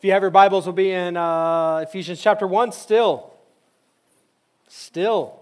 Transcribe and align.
If 0.00 0.04
you 0.04 0.12
have 0.12 0.22
your 0.22 0.30
Bibles, 0.30 0.64
we'll 0.64 0.72
be 0.72 0.92
in 0.92 1.14
uh, 1.18 1.84
Ephesians 1.86 2.22
chapter 2.22 2.46
1 2.46 2.72
still. 2.72 3.34
Still. 4.66 5.38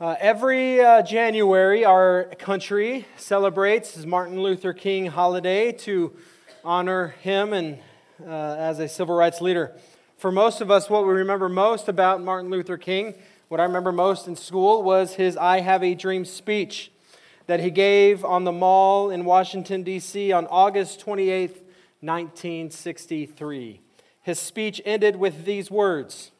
Uh, 0.00 0.14
every 0.18 0.80
uh, 0.80 1.02
January, 1.02 1.84
our 1.84 2.30
country 2.38 3.04
celebrates 3.18 4.06
Martin 4.06 4.40
Luther 4.40 4.72
King 4.72 5.04
holiday 5.04 5.70
to 5.70 6.16
honor 6.64 7.08
him 7.20 7.52
and 7.52 7.78
uh, 8.26 8.56
as 8.58 8.78
a 8.78 8.88
civil 8.88 9.14
rights 9.14 9.42
leader. 9.42 9.76
For 10.16 10.32
most 10.32 10.62
of 10.62 10.70
us, 10.70 10.88
what 10.88 11.06
we 11.06 11.12
remember 11.12 11.50
most 11.50 11.88
about 11.88 12.22
Martin 12.22 12.48
Luther 12.48 12.78
King, 12.78 13.12
what 13.48 13.60
I 13.60 13.64
remember 13.64 13.92
most 13.92 14.26
in 14.26 14.34
school, 14.34 14.82
was 14.82 15.16
his 15.16 15.36
I 15.36 15.60
Have 15.60 15.84
a 15.84 15.94
Dream 15.94 16.24
speech 16.24 16.90
that 17.46 17.60
he 17.60 17.70
gave 17.70 18.24
on 18.24 18.44
the 18.44 18.52
mall 18.52 19.10
in 19.10 19.26
Washington, 19.26 19.82
D.C. 19.82 20.32
on 20.32 20.46
August 20.46 21.00
28, 21.00 21.64
1963. 22.00 23.80
His 24.22 24.38
speech 24.38 24.80
ended 24.84 25.16
with 25.16 25.44
these 25.44 25.70
words. 25.70 26.32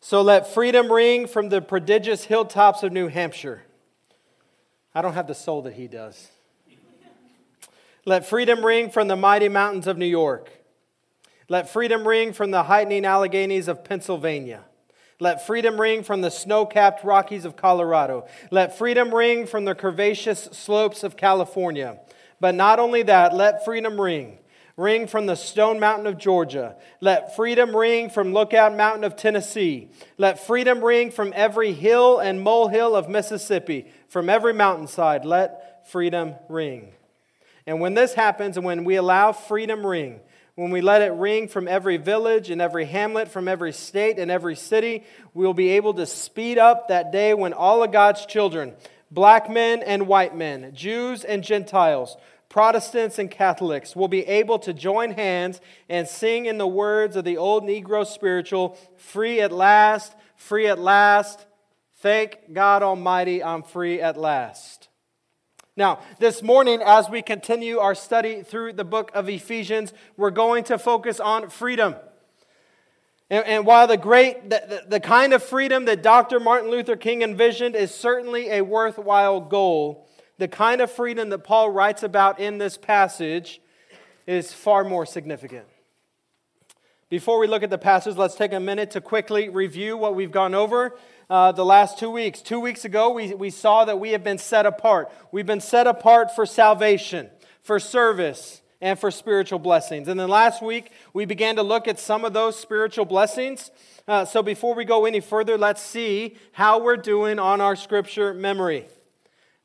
So 0.00 0.22
let 0.22 0.46
freedom 0.46 0.90
ring 0.90 1.26
from 1.26 1.48
the 1.48 1.60
prodigious 1.60 2.24
hilltops 2.24 2.82
of 2.82 2.92
New 2.92 3.08
Hampshire. 3.08 3.62
I 4.94 5.02
don't 5.02 5.14
have 5.14 5.26
the 5.26 5.34
soul 5.34 5.62
that 5.62 5.74
he 5.74 5.88
does. 5.88 6.28
Let 8.04 8.26
freedom 8.26 8.64
ring 8.64 8.90
from 8.90 9.08
the 9.08 9.16
mighty 9.16 9.48
mountains 9.48 9.86
of 9.86 9.98
New 9.98 10.06
York. 10.06 10.50
Let 11.48 11.68
freedom 11.68 12.06
ring 12.06 12.32
from 12.32 12.50
the 12.50 12.62
heightening 12.64 13.04
Alleghenies 13.04 13.68
of 13.68 13.84
Pennsylvania. 13.84 14.64
Let 15.20 15.46
freedom 15.46 15.80
ring 15.80 16.02
from 16.02 16.20
the 16.20 16.30
snow 16.30 16.64
capped 16.64 17.04
Rockies 17.04 17.44
of 17.44 17.56
Colorado. 17.56 18.26
Let 18.50 18.78
freedom 18.78 19.12
ring 19.12 19.46
from 19.46 19.64
the 19.64 19.74
curvaceous 19.74 20.54
slopes 20.54 21.02
of 21.02 21.16
California. 21.16 21.98
But 22.40 22.54
not 22.54 22.78
only 22.78 23.02
that, 23.04 23.34
let 23.34 23.64
freedom 23.64 24.00
ring 24.00 24.38
ring 24.78 25.08
from 25.08 25.26
the 25.26 25.34
Stone 25.34 25.80
Mountain 25.80 26.06
of 26.06 26.16
Georgia. 26.16 26.76
Let 27.00 27.34
freedom 27.34 27.76
ring 27.76 28.08
from 28.08 28.32
Lookout 28.32 28.76
Mountain 28.76 29.02
of 29.02 29.16
Tennessee. 29.16 29.90
Let 30.16 30.46
freedom 30.46 30.82
ring 30.82 31.10
from 31.10 31.32
every 31.34 31.72
hill 31.72 32.20
and 32.20 32.40
molehill 32.40 32.94
of 32.94 33.08
Mississippi, 33.08 33.86
from 34.08 34.30
every 34.30 34.54
mountainside. 34.54 35.24
Let 35.24 35.88
freedom 35.90 36.36
ring. 36.48 36.92
And 37.66 37.80
when 37.80 37.94
this 37.94 38.14
happens, 38.14 38.56
and 38.56 38.64
when 38.64 38.84
we 38.84 38.94
allow 38.94 39.32
freedom 39.32 39.84
ring, 39.84 40.20
when 40.54 40.70
we 40.70 40.80
let 40.80 41.02
it 41.02 41.12
ring 41.12 41.48
from 41.48 41.66
every 41.66 41.96
village 41.96 42.48
and 42.48 42.62
every 42.62 42.84
hamlet, 42.84 43.28
from 43.28 43.48
every 43.48 43.72
state 43.72 44.18
and 44.18 44.30
every 44.30 44.56
city, 44.56 45.04
we 45.34 45.44
will 45.44 45.54
be 45.54 45.70
able 45.70 45.94
to 45.94 46.06
speed 46.06 46.56
up 46.56 46.88
that 46.88 47.10
day 47.10 47.34
when 47.34 47.52
all 47.52 47.82
of 47.82 47.90
God's 47.90 48.26
children, 48.26 48.74
black 49.10 49.50
men 49.50 49.82
and 49.82 50.06
white 50.06 50.36
men, 50.36 50.72
Jews 50.74 51.24
and 51.24 51.42
Gentiles, 51.42 52.16
Protestants 52.48 53.18
and 53.18 53.30
Catholics 53.30 53.94
will 53.94 54.08
be 54.08 54.26
able 54.26 54.58
to 54.60 54.72
join 54.72 55.10
hands 55.10 55.60
and 55.88 56.08
sing 56.08 56.46
in 56.46 56.56
the 56.56 56.66
words 56.66 57.14
of 57.14 57.24
the 57.24 57.36
old 57.36 57.64
Negro 57.64 58.06
spiritual 58.06 58.78
free 58.96 59.40
at 59.40 59.52
last, 59.52 60.14
free 60.34 60.66
at 60.66 60.78
last. 60.78 61.44
Thank 61.96 62.52
God 62.52 62.82
Almighty, 62.82 63.42
I'm 63.42 63.62
free 63.62 64.00
at 64.00 64.16
last. 64.16 64.88
Now, 65.76 66.00
this 66.18 66.42
morning, 66.42 66.80
as 66.82 67.08
we 67.08 67.22
continue 67.22 67.78
our 67.78 67.94
study 67.94 68.42
through 68.42 68.72
the 68.72 68.84
book 68.84 69.12
of 69.14 69.28
Ephesians, 69.28 69.92
we're 70.16 70.30
going 70.30 70.64
to 70.64 70.78
focus 70.78 71.20
on 71.20 71.50
freedom. 71.50 71.94
And, 73.30 73.44
and 73.46 73.66
while 73.66 73.86
the 73.86 73.96
great, 73.96 74.48
the, 74.50 74.62
the, 74.68 74.84
the 74.88 75.00
kind 75.00 75.32
of 75.32 75.42
freedom 75.42 75.84
that 75.84 76.02
Dr. 76.02 76.40
Martin 76.40 76.70
Luther 76.70 76.96
King 76.96 77.22
envisioned 77.22 77.76
is 77.76 77.94
certainly 77.94 78.50
a 78.50 78.62
worthwhile 78.62 79.40
goal, 79.40 80.08
the 80.38 80.48
kind 80.48 80.80
of 80.80 80.90
freedom 80.90 81.30
that 81.30 81.40
Paul 81.40 81.70
writes 81.70 82.02
about 82.02 82.40
in 82.40 82.58
this 82.58 82.78
passage 82.78 83.60
is 84.26 84.52
far 84.52 84.84
more 84.84 85.04
significant. 85.04 85.66
Before 87.10 87.38
we 87.38 87.46
look 87.46 87.62
at 87.62 87.70
the 87.70 87.78
passage, 87.78 88.16
let's 88.16 88.34
take 88.34 88.52
a 88.52 88.60
minute 88.60 88.90
to 88.90 89.00
quickly 89.00 89.48
review 89.48 89.96
what 89.96 90.14
we've 90.14 90.30
gone 90.30 90.54
over 90.54 90.94
uh, 91.30 91.52
the 91.52 91.64
last 91.64 91.98
two 91.98 92.10
weeks. 92.10 92.42
Two 92.42 92.60
weeks 92.60 92.84
ago, 92.84 93.10
we, 93.10 93.34
we 93.34 93.50
saw 93.50 93.86
that 93.86 93.98
we 93.98 94.10
have 94.10 94.22
been 94.22 94.38
set 94.38 94.66
apart. 94.66 95.10
We've 95.32 95.46
been 95.46 95.60
set 95.60 95.86
apart 95.86 96.34
for 96.34 96.44
salvation, 96.44 97.30
for 97.62 97.80
service, 97.80 98.60
and 98.80 98.98
for 98.98 99.10
spiritual 99.10 99.58
blessings. 99.58 100.08
And 100.08 100.18
then 100.18 100.28
last 100.28 100.62
week, 100.62 100.92
we 101.12 101.24
began 101.24 101.56
to 101.56 101.62
look 101.62 101.88
at 101.88 101.98
some 101.98 102.24
of 102.24 102.32
those 102.32 102.58
spiritual 102.58 103.04
blessings. 103.04 103.70
Uh, 104.06 104.24
so 104.24 104.42
before 104.42 104.74
we 104.74 104.84
go 104.84 105.04
any 105.04 105.20
further, 105.20 105.58
let's 105.58 105.82
see 105.82 106.36
how 106.52 106.80
we're 106.80 106.96
doing 106.96 107.38
on 107.38 107.60
our 107.60 107.76
scripture 107.76 108.32
memory. 108.32 108.86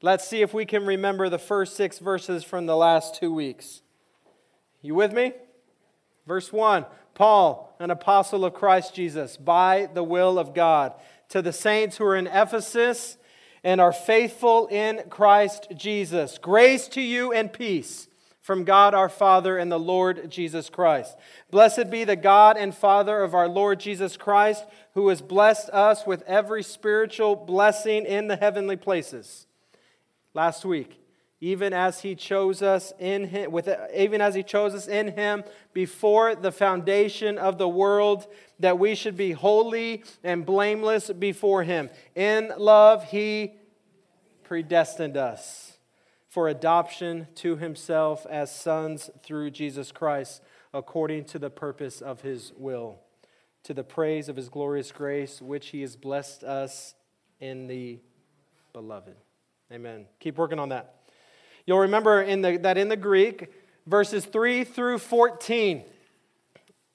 Let's 0.01 0.28
see 0.28 0.41
if 0.41 0.53
we 0.53 0.66
can 0.66 0.85
remember 0.85 1.29
the 1.29 1.40
first 1.40 1.75
six 1.75 2.00
verses 2.00 2.44
from 2.44 2.66
the 2.66 2.75
last 2.75 3.16
two 3.16 3.34
weeks. 3.34 3.81
You 4.81 4.96
with 4.96 5.13
me? 5.13 5.34
Verse 6.28 6.51
1 6.51 6.85
Paul, 7.13 7.75
an 7.80 7.91
apostle 7.91 8.44
of 8.44 8.56
Christ 8.56 8.95
Jesus, 8.95 9.38
by 9.38 9.88
the 9.94 10.03
will 10.03 10.40
of 10.40 10.56
God, 10.56 10.94
to 11.30 11.41
the 11.41 11.53
saints 11.53 11.97
who 11.97 12.06
are 12.06 12.16
in 12.16 12.28
Ephesus 12.28 13.18
and 13.63 13.80
are 13.80 13.94
faithful 13.94 14.68
in 14.68 15.03
Christ 15.09 15.68
Jesus. 15.75 16.40
Grace 16.40 16.88
to 16.90 17.01
you 17.01 17.31
and 17.31 17.53
peace 17.53 18.07
from 18.44 18.66
God 18.66 18.94
our 18.94 19.09
Father 19.09 19.58
and 19.58 19.72
the 19.72 19.80
Lord 19.80 20.30
Jesus 20.30 20.70
Christ. 20.70 21.18
Blessed 21.50 21.90
be 21.90 22.04
the 22.04 22.18
God 22.18 22.58
and 22.58 22.76
Father 22.76 23.24
of 23.24 23.34
our 23.34 23.48
Lord 23.48 23.80
Jesus 23.80 24.18
Christ, 24.18 24.66
who 24.94 25.08
has 25.08 25.22
blessed 25.22 25.70
us 25.70 26.06
with 26.06 26.22
every 26.28 26.62
spiritual 26.62 27.38
blessing 27.38 28.06
in 28.06 28.28
the 28.28 28.36
heavenly 28.36 28.76
places. 28.76 29.48
Last 30.34 30.66
week 30.66 31.00
even 31.40 31.74
as 31.74 32.00
he 32.00 32.16
chose 32.16 32.62
us 32.62 32.94
in 33.00 33.26
him 33.28 33.52
with 33.52 33.68
even 33.94 34.22
as 34.22 34.34
he 34.34 34.42
chose 34.42 34.74
us 34.74 34.88
in 34.88 35.10
him 35.10 35.44
before 35.74 36.36
the 36.36 36.54
foundation 36.54 37.38
of 37.38 37.58
the 37.58 37.68
world 37.68 38.25
that 38.60 38.80
we 38.80 38.96
should 38.96 39.18
be 39.18 39.34
holy 39.34 40.02
and 40.24 40.46
blameless 40.46 41.12
before 41.12 41.64
him. 41.64 41.90
In 42.16 42.50
love 42.58 43.04
he 43.04 43.52
predestined 44.46 45.18
us 45.18 45.73
for 46.34 46.48
adoption 46.48 47.28
to 47.36 47.58
himself 47.58 48.26
as 48.28 48.54
sons 48.54 49.12
through 49.22 49.52
Jesus 49.52 49.92
Christ 49.92 50.42
according 50.74 51.26
to 51.26 51.38
the 51.38 51.52
purpose 51.52 52.02
of 52.02 52.22
his 52.22 52.52
will 52.58 53.00
to 53.62 53.74
the 53.74 53.84
praise 53.84 54.28
of 54.28 54.36
his 54.36 54.50
glorious 54.50 54.92
grace 54.92 55.40
which 55.44 55.68
he 55.68 55.82
has 55.82 55.96
blessed 55.96 56.44
us 56.44 56.96
in 57.40 57.68
the 57.68 58.00
beloved 58.74 59.16
Amen. 59.72 60.06
Keep 60.20 60.38
working 60.38 60.60
on 60.60 60.70
that. 60.70 60.94
You'll 61.66 61.80
remember 61.80 62.22
in 62.22 62.42
the, 62.42 62.58
that 62.58 62.78
in 62.78 62.90
the 62.90 62.98
Greek, 62.98 63.52
verses 63.88 64.26
3 64.26 64.64
through 64.64 65.00
14 65.00 65.84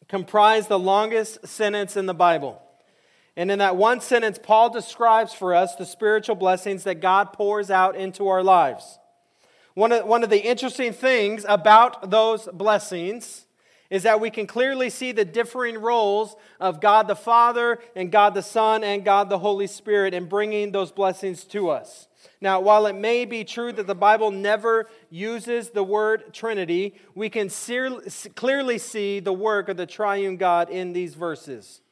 comprise 0.09 0.69
the 0.69 0.79
longest 0.79 1.47
sentence 1.47 1.97
in 1.97 2.07
the 2.07 2.15
Bible. 2.15 2.63
And 3.37 3.51
in 3.51 3.59
that 3.59 3.77
one 3.77 4.01
sentence, 4.01 4.39
Paul 4.41 4.71
describes 4.71 5.33
for 5.33 5.55
us 5.55 5.75
the 5.75 5.87
spiritual 5.87 6.37
blessings 6.37 6.85
that 6.85 7.01
God 7.01 7.33
pours 7.33 7.71
out 7.71 7.97
into 7.97 8.29
our 8.29 8.43
lives. 8.43 8.99
One 9.79 9.93
of, 9.93 10.07
one 10.07 10.25
of 10.25 10.31
the 10.31 10.45
interesting 10.45 10.93
things 10.93 11.47
about 11.49 12.11
those 12.11 12.49
blessings 12.53 13.47
is 13.91 14.03
that 14.03 14.21
we 14.21 14.29
can 14.29 14.45
clearly 14.45 14.91
see 14.91 15.13
the 15.13 15.25
differing 15.25 15.79
roles 15.79 16.35
of 16.59 16.81
God 16.81 17.07
the 17.07 17.15
Father 17.15 17.79
and 17.95 18.11
God 18.11 18.35
the 18.35 18.43
Son 18.43 18.83
and 18.83 19.05
God 19.05 19.29
the 19.29 19.39
Holy 19.39 19.69
Spirit 19.69 20.15
in 20.15 20.25
bringing 20.25 20.73
those 20.73 20.91
blessings 20.91 21.45
to 21.45 21.71
us. 21.71 22.09
Now, 22.41 22.59
while 22.59 22.87
it 22.87 22.97
may 22.97 23.25
be 23.25 23.45
true 23.45 23.73
that 23.73 23.87
the 23.87 23.95
Bible 23.95 24.33
never 24.33 24.89
uses 25.11 25.71
the 25.71 25.85
word 25.85 26.35
Trinity, 26.35 26.97
we 27.15 27.31
can 27.31 27.49
clearly 28.35 28.79
see 28.79 29.21
the 29.21 29.33
work 29.33 29.69
of 29.69 29.77
the 29.77 29.87
triune 29.87 30.39
God 30.39 30.71
in 30.71 30.93
these 30.93 31.15
verses. 31.15 31.83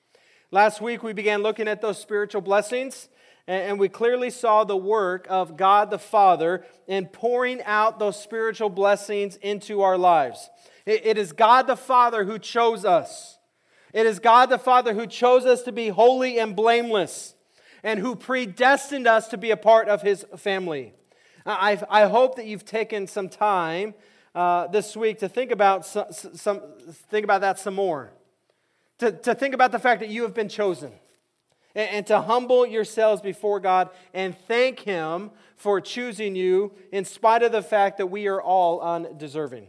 Last 0.51 0.81
week, 0.81 1.05
we 1.05 1.13
began 1.13 1.45
looking 1.45 1.69
at 1.69 1.83
those 1.83 2.01
spiritual 2.01 2.41
blessings, 2.41 3.09
and 3.47 3.79
we 3.79 3.89
clearly 3.89 4.31
saw 4.31 4.65
the 4.65 4.77
work 4.77 5.27
of 5.31 5.57
God 5.57 5.91
the 5.91 5.99
Father 5.99 6.65
in 6.87 7.07
pouring 7.07 7.62
out 7.62 7.99
those 7.99 8.21
spiritual 8.21 8.71
blessings 8.71 9.37
into 9.37 9.83
our 9.83 9.97
lives. 9.97 10.51
It 10.85 11.19
is 11.19 11.32
God 11.32 11.67
the 11.67 11.76
Father 11.76 12.25
who 12.25 12.38
chose 12.38 12.85
us. 12.85 13.38
It 13.93 14.06
is 14.06 14.19
God 14.19 14.50
the 14.50 14.59
Father 14.59 14.94
who 14.94 15.06
chose 15.06 15.47
us 15.47 15.62
to 15.62 15.73
be 15.73 15.88
holy 15.88 16.38
and 16.38 16.55
blameless 16.55 17.35
and 17.82 18.00
who 18.00 18.17
predestined 18.17 19.06
us 19.06 19.29
to 19.29 19.37
be 19.37 19.50
a 19.50 19.56
part 19.56 19.88
of 19.88 20.03
his 20.03 20.25
family. 20.37 20.93
I, 21.44 21.81
I 21.88 22.06
hope 22.06 22.37
that 22.37 22.47
you've 22.47 22.65
taken 22.65 23.06
some 23.06 23.29
time 23.29 23.94
uh, 24.35 24.67
this 24.67 24.97
week 24.97 25.20
to 25.20 25.29
think 25.29 25.50
about, 25.53 25.87
some, 25.87 26.06
some, 26.11 26.61
think 27.11 27.25
about 27.25 27.41
that 27.43 27.59
some 27.59 27.75
more. 27.75 28.12
To, 28.99 29.12
to 29.12 29.35
think 29.35 29.55
about 29.55 29.73
the 29.73 29.79
fact 29.79 30.00
that 30.00 30.09
you 30.09 30.23
have 30.23 30.35
been 30.35 30.49
chosen. 30.49 30.93
And, 31.76 31.90
and 31.90 32.06
to 32.08 32.23
humble 32.23 32.67
yourselves 32.67 33.23
before 33.23 33.61
God 33.61 33.90
and 34.12 34.37
thank 34.49 34.81
Him 34.81 35.31
for 35.55 35.81
choosing 35.81 36.34
you 36.34 36.73
in 36.90 37.05
spite 37.05 37.44
of 37.44 37.52
the 37.52 37.62
fact 37.62 37.99
that 37.99 38.06
we 38.06 38.26
are 38.26 38.43
all 38.43 38.81
undeserving. 38.81 39.69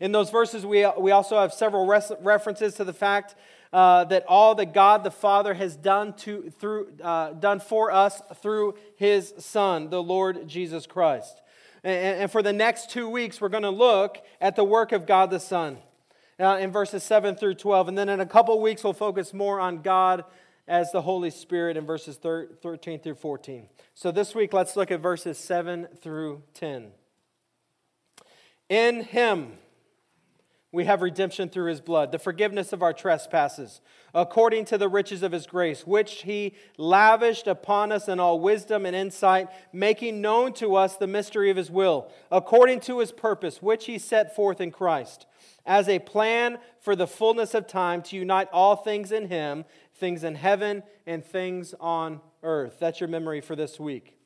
In 0.00 0.12
those 0.12 0.30
verses, 0.30 0.64
we, 0.64 0.86
we 0.98 1.10
also 1.10 1.38
have 1.38 1.52
several 1.52 1.86
res- 1.86 2.12
references 2.22 2.74
to 2.74 2.84
the 2.84 2.94
fact 2.94 3.34
uh, 3.72 4.04
that 4.04 4.24
all 4.26 4.54
that 4.54 4.72
God 4.72 5.04
the 5.04 5.10
Father 5.10 5.54
has 5.54 5.76
done, 5.76 6.14
to, 6.14 6.50
through, 6.58 6.92
uh, 7.02 7.32
done 7.32 7.60
for 7.60 7.92
us 7.92 8.20
through 8.36 8.74
his 8.96 9.34
Son, 9.38 9.90
the 9.90 10.02
Lord 10.02 10.48
Jesus 10.48 10.86
Christ. 10.86 11.40
And 11.82 12.30
for 12.30 12.42
the 12.42 12.52
next 12.52 12.90
two 12.90 13.08
weeks, 13.08 13.40
we're 13.40 13.48
going 13.48 13.62
to 13.62 13.70
look 13.70 14.18
at 14.40 14.54
the 14.54 14.64
work 14.64 14.92
of 14.92 15.06
God 15.06 15.30
the 15.30 15.40
Son 15.40 15.78
uh, 16.38 16.58
in 16.60 16.72
verses 16.72 17.02
7 17.04 17.36
through 17.36 17.54
12. 17.54 17.88
And 17.88 17.96
then 17.96 18.08
in 18.10 18.20
a 18.20 18.26
couple 18.26 18.60
weeks, 18.60 18.84
we'll 18.84 18.92
focus 18.92 19.32
more 19.32 19.60
on 19.60 19.80
God 19.80 20.24
as 20.70 20.92
the 20.92 21.02
Holy 21.02 21.30
Spirit 21.30 21.76
in 21.76 21.84
verses 21.84 22.16
13 22.16 23.00
through 23.00 23.16
14. 23.16 23.66
So 23.92 24.12
this 24.12 24.36
week, 24.36 24.52
let's 24.52 24.76
look 24.76 24.92
at 24.92 25.00
verses 25.00 25.36
7 25.36 25.88
through 26.00 26.44
10. 26.54 26.92
In 28.68 29.02
Him, 29.02 29.54
we 30.72 30.84
have 30.84 31.02
redemption 31.02 31.48
through 31.48 31.68
his 31.68 31.80
blood, 31.80 32.12
the 32.12 32.18
forgiveness 32.18 32.72
of 32.72 32.82
our 32.82 32.92
trespasses, 32.92 33.80
according 34.14 34.64
to 34.66 34.78
the 34.78 34.88
riches 34.88 35.24
of 35.24 35.32
his 35.32 35.46
grace, 35.46 35.84
which 35.84 36.22
he 36.22 36.54
lavished 36.76 37.48
upon 37.48 37.90
us 37.90 38.08
in 38.08 38.20
all 38.20 38.38
wisdom 38.38 38.86
and 38.86 38.94
insight, 38.94 39.48
making 39.72 40.20
known 40.20 40.52
to 40.52 40.76
us 40.76 40.96
the 40.96 41.08
mystery 41.08 41.50
of 41.50 41.56
his 41.56 41.70
will, 41.70 42.08
according 42.30 42.78
to 42.78 43.00
his 43.00 43.10
purpose, 43.10 43.60
which 43.60 43.86
he 43.86 43.98
set 43.98 44.36
forth 44.36 44.60
in 44.60 44.70
Christ, 44.70 45.26
as 45.66 45.88
a 45.88 45.98
plan 45.98 46.58
for 46.78 46.94
the 46.94 47.06
fullness 47.06 47.52
of 47.52 47.66
time 47.66 48.00
to 48.02 48.16
unite 48.16 48.48
all 48.52 48.76
things 48.76 49.10
in 49.10 49.28
him, 49.28 49.64
things 50.00 50.24
in 50.24 50.34
heaven 50.34 50.82
and 51.06 51.24
things 51.24 51.74
on 51.78 52.20
earth. 52.42 52.78
That's 52.80 52.98
your 52.98 53.08
memory 53.08 53.40
for 53.40 53.54
this 53.54 53.78
week. 53.78 54.16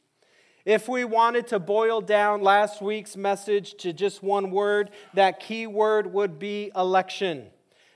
If 0.65 0.89
we 0.89 1.05
wanted 1.05 1.49
to 1.49 1.59
boil 1.59 2.01
down 2.01 2.41
last 2.41 2.81
week's 2.81 3.17
message 3.17 3.75
to 3.79 3.93
just 3.93 4.23
one 4.23 4.51
word, 4.51 4.91
that 5.13 5.41
key 5.41 5.67
word 5.67 6.15
would 6.15 6.39
be 6.39 6.71
election. 6.75 7.49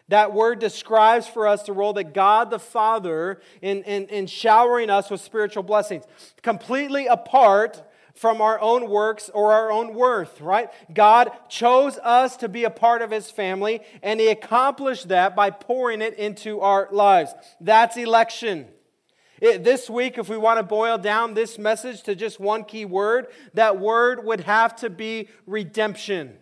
That 0.08 0.34
word 0.34 0.58
describes 0.58 1.26
for 1.26 1.46
us 1.46 1.62
the 1.62 1.72
role 1.72 1.94
that 1.94 2.12
God 2.12 2.50
the 2.50 2.58
Father 2.58 3.40
in, 3.62 3.82
in, 3.84 4.06
in 4.08 4.26
showering 4.26 4.90
us 4.90 5.10
with 5.10 5.20
spiritual 5.20 5.62
blessings, 5.62 6.04
completely 6.42 7.06
apart 7.06 7.82
from 8.14 8.40
our 8.40 8.60
own 8.60 8.88
works 8.88 9.30
or 9.32 9.52
our 9.52 9.70
own 9.70 9.94
worth, 9.94 10.40
right? 10.40 10.70
God 10.92 11.30
chose 11.48 11.98
us 11.98 12.36
to 12.38 12.48
be 12.48 12.64
a 12.64 12.70
part 12.70 13.02
of 13.02 13.10
His 13.10 13.30
family, 13.30 13.80
and 14.02 14.20
He 14.20 14.28
accomplished 14.28 15.08
that 15.08 15.36
by 15.36 15.50
pouring 15.50 16.02
it 16.02 16.14
into 16.14 16.60
our 16.60 16.88
lives. 16.90 17.34
That's 17.60 17.96
election. 17.96 18.66
It, 19.40 19.62
this 19.62 19.88
week, 19.88 20.18
if 20.18 20.28
we 20.28 20.36
want 20.36 20.58
to 20.58 20.64
boil 20.64 20.98
down 20.98 21.34
this 21.34 21.58
message 21.58 22.02
to 22.04 22.16
just 22.16 22.40
one 22.40 22.64
key 22.64 22.84
word, 22.84 23.28
that 23.54 23.78
word 23.78 24.24
would 24.24 24.40
have 24.40 24.74
to 24.76 24.90
be 24.90 25.28
redemption. 25.46 26.36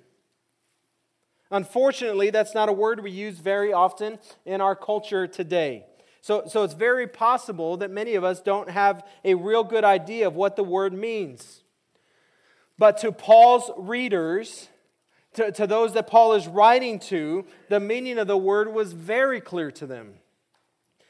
Unfortunately, 1.51 2.31
that's 2.31 2.55
not 2.55 2.69
a 2.69 2.73
word 2.73 3.01
we 3.01 3.11
use 3.11 3.39
very 3.39 3.73
often 3.73 4.19
in 4.45 4.61
our 4.61 4.75
culture 4.75 5.27
today. 5.27 5.85
So, 6.27 6.43
so 6.49 6.65
it's 6.65 6.75
very 6.75 7.07
possible 7.07 7.77
that 7.77 7.93
many 7.93 8.17
of 8.17 8.25
us 8.25 8.41
don't 8.41 8.69
have 8.69 9.07
a 9.25 9.35
real 9.35 9.63
good 9.63 9.85
idea 9.85 10.27
of 10.27 10.35
what 10.35 10.57
the 10.57 10.65
word 10.65 10.93
means. 10.93 11.63
But 12.77 12.99
to 12.99 13.13
Paul's 13.13 13.71
readers, 13.77 14.69
to, 15.35 15.53
to 15.53 15.69
those 15.69 15.93
that 15.93 16.09
Paul 16.09 16.33
is 16.33 16.49
writing 16.49 16.99
to, 16.99 17.47
the 17.69 17.79
meaning 17.79 18.19
of 18.19 18.27
the 18.27 18.37
word 18.37 18.75
was 18.75 18.93
very 18.93 19.41
clear 19.41 19.71
to 19.71 19.87
them. 19.87 20.15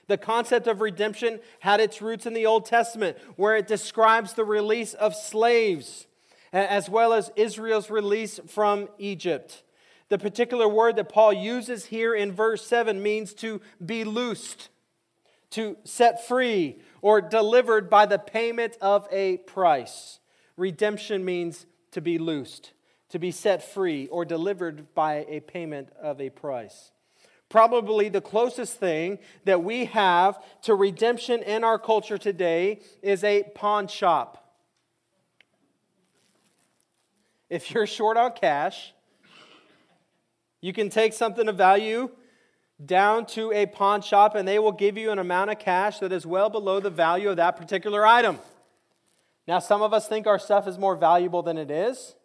The 0.07 0.19
concept 0.19 0.67
of 0.67 0.83
redemption 0.83 1.41
had 1.61 1.81
its 1.81 2.03
roots 2.03 2.27
in 2.27 2.35
the 2.35 2.45
Old 2.45 2.67
Testament, 2.67 3.17
where 3.37 3.57
it 3.57 3.67
describes 3.67 4.35
the 4.35 4.45
release 4.45 4.93
of 4.93 5.15
slaves, 5.15 6.07
as 6.53 6.91
well 6.91 7.15
as 7.15 7.33
Israel's 7.37 7.89
release 7.89 8.39
from 8.49 8.91
Egypt. 8.99 9.63
The 10.11 10.19
particular 10.19 10.69
word 10.69 10.97
that 10.97 11.09
Paul 11.09 11.33
uses 11.33 11.87
here 11.87 12.15
in 12.15 12.33
verse 12.33 12.67
7 12.67 13.03
means 13.03 13.33
to 13.37 13.63
be 13.83 14.05
loosed, 14.05 14.69
to 15.57 15.75
set 15.85 16.29
free, 16.29 16.79
or 17.01 17.23
delivered 17.23 17.89
by 17.89 18.05
the 18.05 18.19
payment 18.19 18.77
of 18.83 19.09
a 19.11 19.39
price. 19.39 20.21
Redemption 20.59 21.25
means 21.25 21.65
to 21.93 22.03
be 22.03 22.19
loosed, 22.19 22.73
to 23.09 23.19
be 23.19 23.31
set 23.31 23.63
free, 23.63 24.07
or 24.09 24.27
delivered 24.27 24.95
by 24.95 25.25
a 25.31 25.41
payment 25.41 25.89
of 25.99 26.21
a 26.21 26.29
price. 26.29 26.91
Probably 27.49 28.11
the 28.11 28.21
closest 28.21 28.77
thing 28.77 29.19
that 29.47 29.65
we 29.65 29.87
have 29.87 30.45
to 30.65 30.75
redemption 30.75 31.43
in 31.43 31.65
our 31.65 31.79
culture 31.79 32.19
today 32.19 32.81
is 33.01 33.25
a 33.25 33.45
pawn 33.55 33.89
shop. 33.89 34.53
If 37.49 37.71
you're 37.71 37.87
short 37.87 38.19
on 38.19 38.33
cash, 38.33 38.93
you 40.61 40.75
can 40.75 40.91
take 40.91 41.15
something 41.15 41.49
of 41.49 41.57
value 41.57 42.11
down 42.85 43.25
to 43.25 43.53
a 43.53 43.67
pawn 43.67 44.03
shop 44.03 44.35
and 44.35 44.47
they 44.47 44.59
will 44.59 44.73
give 44.73 44.99
you 44.99 45.11
an 45.11 45.19
amount 45.19 45.51
of 45.51 45.59
cash 45.59 45.99
that 46.01 46.13
is 46.13 46.27
well 46.27 46.51
below 46.51 46.81
the 46.81 46.91
value 46.91 47.31
of 47.31 47.37
that 47.37 47.57
particular 47.57 48.07
item. 48.07 48.39
Now, 49.49 49.61
some 49.61 49.81
of 49.81 49.95
us 49.95 50.09
think 50.09 50.27
our 50.27 50.39
stuff 50.39 50.67
is 50.67 50.79
more 50.79 50.97
valuable 50.97 51.43
than 51.43 51.57
it 51.57 51.71
is, 51.71 52.17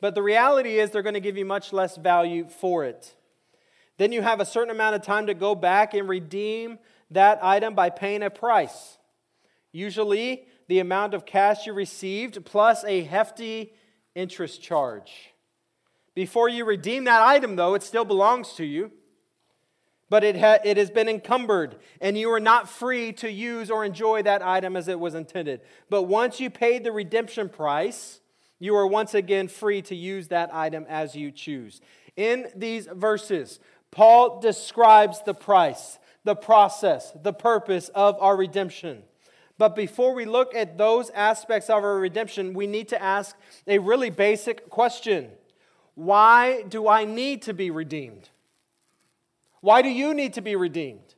but 0.00 0.14
the 0.14 0.22
reality 0.22 0.78
is 0.78 0.90
they're 0.90 1.02
going 1.02 1.14
to 1.14 1.20
give 1.20 1.36
you 1.36 1.44
much 1.44 1.72
less 1.72 1.96
value 1.96 2.48
for 2.48 2.84
it. 2.84 3.14
Then 3.98 4.10
you 4.10 4.22
have 4.22 4.40
a 4.40 4.46
certain 4.46 4.74
amount 4.74 4.96
of 4.96 5.02
time 5.02 5.26
to 5.26 5.34
go 5.34 5.54
back 5.54 5.94
and 5.94 6.08
redeem 6.08 6.78
that 7.10 7.38
item 7.44 7.74
by 7.74 7.90
paying 7.90 8.22
a 8.22 8.30
price. 8.30 8.98
Usually, 9.70 10.46
the 10.66 10.80
amount 10.80 11.14
of 11.14 11.26
cash 11.26 11.66
you 11.66 11.72
received 11.72 12.44
plus 12.44 12.84
a 12.84 13.02
hefty 13.02 13.74
interest 14.14 14.62
charge. 14.62 15.32
Before 16.14 16.48
you 16.48 16.64
redeem 16.64 17.04
that 17.04 17.22
item, 17.22 17.56
though, 17.56 17.74
it 17.74 17.82
still 17.82 18.04
belongs 18.04 18.54
to 18.54 18.64
you, 18.64 18.90
but 20.12 20.22
it, 20.24 20.38
ha- 20.38 20.58
it 20.62 20.76
has 20.76 20.90
been 20.90 21.08
encumbered, 21.08 21.76
and 21.98 22.18
you 22.18 22.30
are 22.30 22.38
not 22.38 22.68
free 22.68 23.14
to 23.14 23.30
use 23.30 23.70
or 23.70 23.82
enjoy 23.82 24.22
that 24.22 24.42
item 24.42 24.76
as 24.76 24.86
it 24.86 25.00
was 25.00 25.14
intended. 25.14 25.62
But 25.88 26.02
once 26.02 26.38
you 26.38 26.50
paid 26.50 26.84
the 26.84 26.92
redemption 26.92 27.48
price, 27.48 28.20
you 28.58 28.76
are 28.76 28.86
once 28.86 29.14
again 29.14 29.48
free 29.48 29.80
to 29.80 29.96
use 29.96 30.28
that 30.28 30.54
item 30.54 30.84
as 30.86 31.16
you 31.16 31.30
choose. 31.30 31.80
In 32.14 32.48
these 32.54 32.88
verses, 32.92 33.58
Paul 33.90 34.38
describes 34.38 35.22
the 35.22 35.32
price, 35.32 35.98
the 36.24 36.36
process, 36.36 37.14
the 37.22 37.32
purpose 37.32 37.88
of 37.94 38.18
our 38.20 38.36
redemption. 38.36 39.04
But 39.56 39.74
before 39.74 40.14
we 40.14 40.26
look 40.26 40.54
at 40.54 40.76
those 40.76 41.08
aspects 41.14 41.70
of 41.70 41.82
our 41.82 41.96
redemption, 41.96 42.52
we 42.52 42.66
need 42.66 42.88
to 42.88 43.02
ask 43.02 43.34
a 43.66 43.78
really 43.78 44.10
basic 44.10 44.68
question 44.68 45.30
Why 45.94 46.64
do 46.68 46.86
I 46.86 47.06
need 47.06 47.40
to 47.42 47.54
be 47.54 47.70
redeemed? 47.70 48.28
Why 49.62 49.80
do 49.80 49.88
you 49.88 50.12
need 50.12 50.34
to 50.34 50.42
be 50.42 50.56
redeemed? 50.56 51.14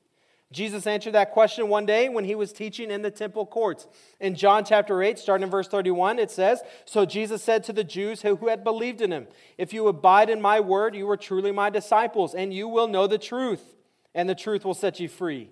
Jesus 0.53 0.87
answered 0.87 1.15
that 1.15 1.33
question 1.33 1.69
one 1.69 1.87
day 1.87 2.09
when 2.09 2.25
he 2.25 2.37
was 2.37 2.53
teaching 2.53 2.91
in 2.91 3.03
the 3.03 3.11
temple 3.11 3.45
courts. 3.45 3.89
In 4.21 4.37
John 4.37 4.65
chapter 4.65 5.03
8, 5.03 5.19
starting 5.19 5.43
in 5.43 5.51
verse 5.51 5.67
31, 5.67 6.21
it 6.21 6.31
says 6.31 6.63
So 6.85 7.05
Jesus 7.05 7.43
said 7.43 7.65
to 7.65 7.73
the 7.73 7.83
Jews 7.83 8.23
who 8.23 8.37
had 8.49 8.63
believed 8.63 9.01
in 9.01 9.11
him, 9.11 9.27
If 9.59 9.73
you 9.73 9.89
abide 9.89 10.31
in 10.31 10.41
my 10.41 10.61
word, 10.61 10.95
you 10.95 11.11
are 11.11 11.17
truly 11.17 11.51
my 11.51 11.71
disciples, 11.71 12.35
and 12.35 12.55
you 12.55 12.69
will 12.69 12.87
know 12.87 13.07
the 13.07 13.19
truth, 13.19 13.75
and 14.15 14.29
the 14.29 14.35
truth 14.35 14.65
will 14.65 14.75
set 14.75 15.01
you 15.01 15.09
free. 15.09 15.51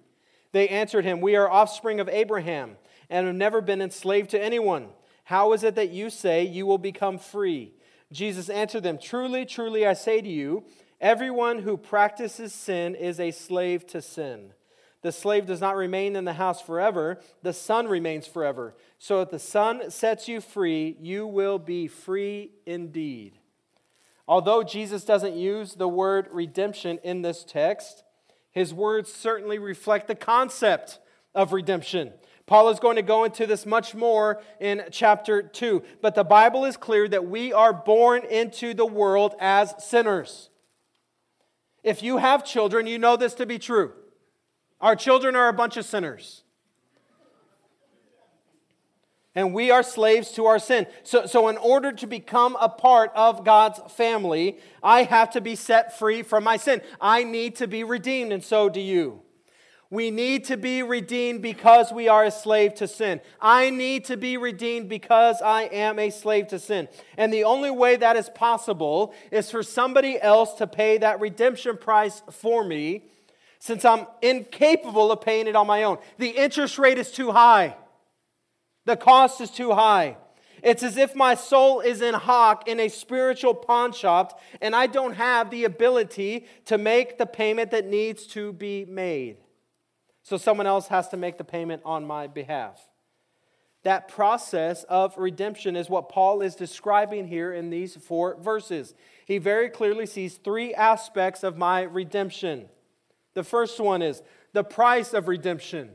They 0.52 0.68
answered 0.68 1.04
him, 1.04 1.20
We 1.20 1.34
are 1.34 1.50
offspring 1.50 1.98
of 1.98 2.08
Abraham, 2.08 2.76
and 3.10 3.26
have 3.26 3.34
never 3.34 3.60
been 3.60 3.82
enslaved 3.82 4.30
to 4.30 4.42
anyone. 4.42 4.90
How 5.24 5.52
is 5.52 5.64
it 5.64 5.74
that 5.76 5.90
you 5.90 6.10
say 6.10 6.44
you 6.44 6.66
will 6.66 6.78
become 6.78 7.18
free? 7.18 7.72
Jesus 8.12 8.50
answered 8.50 8.82
them, 8.82 8.98
Truly, 8.98 9.46
truly, 9.46 9.86
I 9.86 9.94
say 9.94 10.20
to 10.20 10.28
you, 10.28 10.64
everyone 11.02 11.58
who 11.58 11.76
practices 11.76 12.54
sin 12.54 12.94
is 12.94 13.20
a 13.20 13.32
slave 13.32 13.86
to 13.88 14.00
sin. 14.00 14.54
The 15.02 15.12
slave 15.12 15.46
does 15.46 15.60
not 15.60 15.76
remain 15.76 16.14
in 16.14 16.24
the 16.24 16.34
house 16.34 16.62
forever, 16.62 17.20
the 17.42 17.52
son 17.52 17.88
remains 17.88 18.26
forever. 18.26 18.76
So 18.98 19.20
if 19.20 19.30
the 19.30 19.38
son 19.40 19.90
sets 19.90 20.28
you 20.28 20.40
free, 20.40 20.96
you 21.00 21.26
will 21.26 21.58
be 21.58 21.88
free 21.88 22.52
indeed. 22.64 23.38
Although 24.28 24.62
Jesus 24.62 25.04
doesn't 25.04 25.34
use 25.34 25.74
the 25.74 25.88
word 25.88 26.28
redemption 26.30 27.00
in 27.02 27.22
this 27.22 27.42
text, 27.42 28.04
his 28.52 28.72
words 28.72 29.12
certainly 29.12 29.58
reflect 29.58 30.06
the 30.06 30.14
concept 30.14 31.00
of 31.34 31.52
redemption. 31.52 32.12
Paul 32.46 32.68
is 32.68 32.78
going 32.78 32.96
to 32.96 33.02
go 33.02 33.24
into 33.24 33.46
this 33.46 33.66
much 33.66 33.94
more 33.94 34.40
in 34.60 34.84
chapter 34.90 35.42
2. 35.42 35.82
But 36.00 36.14
the 36.14 36.24
Bible 36.24 36.64
is 36.64 36.76
clear 36.76 37.08
that 37.08 37.26
we 37.26 37.52
are 37.52 37.72
born 37.72 38.24
into 38.24 38.74
the 38.74 38.86
world 38.86 39.34
as 39.40 39.74
sinners. 39.78 40.50
If 41.82 42.02
you 42.02 42.18
have 42.18 42.44
children, 42.44 42.86
you 42.86 42.98
know 42.98 43.16
this 43.16 43.34
to 43.34 43.46
be 43.46 43.58
true. 43.58 43.92
Our 44.80 44.96
children 44.96 45.36
are 45.36 45.48
a 45.48 45.52
bunch 45.52 45.76
of 45.76 45.84
sinners. 45.84 46.42
And 49.34 49.54
we 49.54 49.70
are 49.70 49.82
slaves 49.82 50.32
to 50.32 50.44
our 50.46 50.58
sin. 50.58 50.86
So, 51.04 51.24
so, 51.24 51.48
in 51.48 51.56
order 51.56 51.90
to 51.90 52.06
become 52.06 52.56
a 52.60 52.68
part 52.68 53.10
of 53.14 53.44
God's 53.44 53.80
family, 53.94 54.58
I 54.82 55.04
have 55.04 55.30
to 55.30 55.40
be 55.40 55.56
set 55.56 55.98
free 55.98 56.22
from 56.22 56.44
my 56.44 56.58
sin. 56.58 56.82
I 57.00 57.24
need 57.24 57.56
to 57.56 57.66
be 57.66 57.82
redeemed, 57.82 58.32
and 58.32 58.44
so 58.44 58.68
do 58.68 58.80
you. 58.80 59.22
We 59.92 60.10
need 60.10 60.46
to 60.46 60.56
be 60.56 60.82
redeemed 60.82 61.42
because 61.42 61.92
we 61.92 62.08
are 62.08 62.24
a 62.24 62.30
slave 62.30 62.72
to 62.76 62.88
sin. 62.88 63.20
I 63.42 63.68
need 63.68 64.06
to 64.06 64.16
be 64.16 64.38
redeemed 64.38 64.88
because 64.88 65.42
I 65.42 65.64
am 65.64 65.98
a 65.98 66.08
slave 66.08 66.48
to 66.48 66.58
sin. 66.58 66.88
And 67.18 67.30
the 67.30 67.44
only 67.44 67.70
way 67.70 67.96
that 67.96 68.16
is 68.16 68.30
possible 68.30 69.12
is 69.30 69.50
for 69.50 69.62
somebody 69.62 70.18
else 70.18 70.54
to 70.54 70.66
pay 70.66 70.96
that 70.96 71.20
redemption 71.20 71.76
price 71.76 72.22
for 72.30 72.64
me 72.64 73.02
since 73.58 73.84
I'm 73.84 74.06
incapable 74.22 75.12
of 75.12 75.20
paying 75.20 75.46
it 75.46 75.54
on 75.54 75.66
my 75.66 75.82
own. 75.82 75.98
The 76.16 76.30
interest 76.30 76.78
rate 76.78 76.96
is 76.96 77.10
too 77.10 77.30
high, 77.30 77.76
the 78.86 78.96
cost 78.96 79.42
is 79.42 79.50
too 79.50 79.72
high. 79.72 80.16
It's 80.62 80.82
as 80.82 80.96
if 80.96 81.14
my 81.14 81.34
soul 81.34 81.80
is 81.80 82.00
in 82.00 82.14
hock 82.14 82.66
in 82.66 82.80
a 82.80 82.88
spiritual 82.88 83.52
pawn 83.52 83.92
shop 83.92 84.40
and 84.62 84.74
I 84.74 84.86
don't 84.86 85.16
have 85.16 85.50
the 85.50 85.64
ability 85.64 86.46
to 86.64 86.78
make 86.78 87.18
the 87.18 87.26
payment 87.26 87.72
that 87.72 87.84
needs 87.84 88.26
to 88.28 88.54
be 88.54 88.86
made. 88.86 89.41
So 90.22 90.36
someone 90.36 90.66
else 90.66 90.88
has 90.88 91.08
to 91.08 91.16
make 91.16 91.38
the 91.38 91.44
payment 91.44 91.82
on 91.84 92.06
my 92.06 92.26
behalf. 92.26 92.80
That 93.82 94.06
process 94.06 94.84
of 94.84 95.18
redemption 95.18 95.74
is 95.74 95.90
what 95.90 96.08
Paul 96.08 96.40
is 96.40 96.54
describing 96.54 97.26
here 97.26 97.52
in 97.52 97.70
these 97.70 97.96
four 97.96 98.36
verses. 98.40 98.94
He 99.26 99.38
very 99.38 99.68
clearly 99.68 100.06
sees 100.06 100.36
three 100.36 100.72
aspects 100.72 101.42
of 101.42 101.56
my 101.56 101.82
redemption. 101.82 102.68
The 103.34 103.42
first 103.42 103.80
one 103.80 104.02
is 104.02 104.22
the 104.52 104.62
price 104.62 105.12
of 105.12 105.26
redemption. 105.26 105.90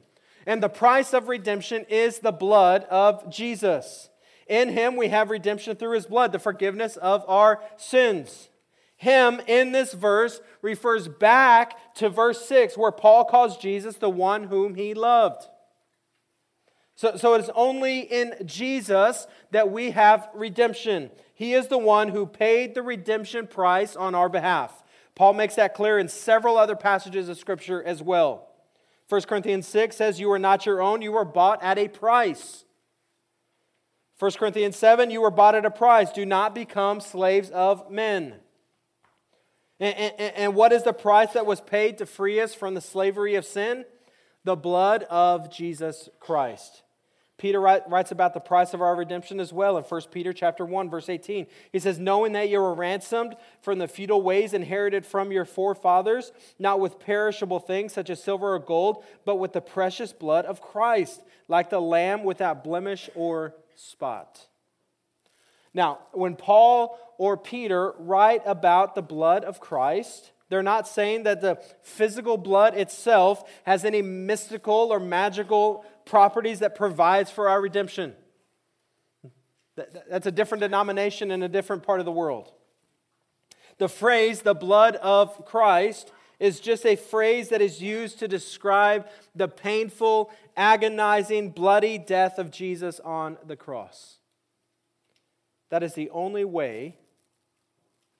And 0.45 0.61
the 0.61 0.69
price 0.69 1.13
of 1.13 1.29
redemption 1.29 1.85
is 1.87 2.19
the 2.19 2.31
blood 2.31 2.83
of 2.85 3.29
Jesus. 3.29 4.09
In 4.47 4.69
him 4.69 4.97
we 4.97 5.07
have 5.09 5.29
redemption 5.29 5.75
through 5.77 5.95
his 5.95 6.07
blood, 6.07 6.31
the 6.31 6.39
forgiveness 6.39 6.97
of 6.97 7.23
our 7.27 7.61
sins. 7.77 8.49
Him 8.97 9.39
in 9.47 9.71
this 9.71 9.93
verse 9.93 10.41
refers 10.61 11.07
back 11.07 11.95
to 11.95 12.09
verse 12.09 12.45
6, 12.47 12.75
where 12.77 12.91
Paul 12.91 13.25
calls 13.25 13.57
Jesus 13.57 13.95
the 13.95 14.09
one 14.09 14.45
whom 14.45 14.75
he 14.75 14.93
loved. 14.93 15.47
So, 16.95 17.15
so 17.15 17.35
it 17.35 17.41
is 17.41 17.51
only 17.53 17.99
in 17.99 18.33
Jesus 18.43 19.27
that 19.51 19.71
we 19.71 19.91
have 19.91 20.27
redemption. 20.33 21.11
He 21.35 21.53
is 21.53 21.67
the 21.67 21.77
one 21.77 22.09
who 22.09 22.25
paid 22.25 22.73
the 22.73 22.81
redemption 22.81 23.45
price 23.45 23.95
on 23.95 24.15
our 24.15 24.29
behalf. 24.29 24.83
Paul 25.13 25.33
makes 25.33 25.55
that 25.55 25.75
clear 25.75 25.99
in 25.99 26.07
several 26.07 26.57
other 26.57 26.75
passages 26.75 27.29
of 27.29 27.37
Scripture 27.37 27.83
as 27.83 28.01
well. 28.01 28.49
1 29.09 29.21
Corinthians 29.21 29.67
6 29.67 29.95
says, 29.95 30.19
You 30.19 30.31
are 30.31 30.39
not 30.39 30.65
your 30.65 30.81
own, 30.81 31.03
you 31.03 31.11
were 31.11 31.23
bought 31.23 31.61
at 31.61 31.77
a 31.77 31.87
price. 31.87 32.65
1 34.17 34.31
Corinthians 34.31 34.75
7, 34.75 35.11
you 35.11 35.21
were 35.21 35.29
bought 35.29 35.53
at 35.53 35.65
a 35.65 35.71
price. 35.71 36.11
Do 36.11 36.25
not 36.25 36.55
become 36.55 36.99
slaves 36.99 37.51
of 37.51 37.91
men. 37.91 38.37
And, 39.79 39.95
and, 39.95 40.35
and, 40.35 40.55
what 40.55 40.73
is 40.73 40.83
the 40.83 40.93
price 40.93 41.33
that 41.33 41.45
was 41.45 41.61
paid 41.61 41.99
to 41.99 42.05
free 42.05 42.39
us 42.39 42.55
from 42.55 42.73
the 42.73 42.81
slavery 42.81 43.35
of 43.35 43.45
sin? 43.45 43.85
The 44.43 44.55
blood 44.55 45.03
of 45.03 45.51
Jesus 45.51 46.09
Christ. 46.19 46.81
Peter 47.37 47.61
writes 47.61 48.11
about 48.11 48.33
the 48.33 48.39
price 48.39 48.73
of 48.73 48.81
our 48.81 48.95
redemption 48.95 49.39
as 49.39 49.53
well 49.53 49.77
in 49.77 49.83
1 49.83 50.01
Peter 50.11 50.33
chapter 50.33 50.65
1 50.65 50.89
verse 50.89 51.07
18. 51.07 51.45
He 51.71 51.77
says, 51.77 51.99
"Knowing 51.99 52.31
that 52.31 52.49
you 52.49 52.59
were 52.59 52.73
ransomed 52.73 53.37
from 53.61 53.77
the 53.77 53.87
futile 53.87 54.23
ways 54.23 54.55
inherited 54.55 55.05
from 55.05 55.31
your 55.31 55.45
forefathers, 55.45 56.31
not 56.57 56.79
with 56.79 56.97
perishable 56.97 57.59
things 57.59 57.93
such 57.93 58.09
as 58.09 58.23
silver 58.23 58.55
or 58.55 58.59
gold, 58.59 59.03
but 59.23 59.35
with 59.35 59.53
the 59.53 59.61
precious 59.61 60.11
blood 60.11 60.45
of 60.45 60.61
Christ, 60.61 61.23
like 61.47 61.69
the 61.69 61.79
lamb 61.79 62.23
without 62.23 62.63
blemish 62.63 63.07
or 63.13 63.53
spot." 63.75 64.47
Now, 65.73 65.99
when 66.11 66.35
Paul 66.35 66.99
or 67.17 67.37
Peter 67.37 67.93
write 67.99 68.41
about 68.45 68.95
the 68.95 69.01
blood 69.01 69.43
of 69.43 69.59
Christ, 69.59 70.31
they're 70.49 70.63
not 70.63 70.87
saying 70.87 71.23
that 71.23 71.41
the 71.41 71.61
physical 71.81 72.37
blood 72.37 72.75
itself 72.75 73.49
has 73.65 73.83
any 73.83 74.01
mystical 74.01 74.89
or 74.91 74.99
magical 74.99 75.85
properties 76.05 76.59
that 76.59 76.75
provides 76.75 77.29
for 77.29 77.49
our 77.49 77.61
redemption. 77.61 78.15
That's 80.09 80.25
a 80.25 80.31
different 80.31 80.61
denomination 80.61 81.31
in 81.31 81.43
a 81.43 81.49
different 81.49 81.83
part 81.83 81.99
of 81.99 82.05
the 82.05 82.11
world. 82.11 82.51
The 83.77 83.89
phrase, 83.89 84.41
the 84.41 84.55
blood 84.55 84.95
of 84.95 85.45
Christ, 85.45 86.11
is 86.39 86.59
just 86.59 86.85
a 86.85 86.95
phrase 86.95 87.49
that 87.49 87.61
is 87.61 87.81
used 87.81 88.19
to 88.19 88.27
describe 88.27 89.07
the 89.35 89.47
painful, 89.47 90.31
agonizing, 90.55 91.49
bloody 91.49 91.97
death 91.97 92.39
of 92.39 92.51
Jesus 92.51 92.99
on 93.01 93.37
the 93.45 93.55
cross. 93.55 94.16
That 95.69 95.83
is 95.83 95.93
the 95.93 96.09
only 96.11 96.45
way 96.45 96.97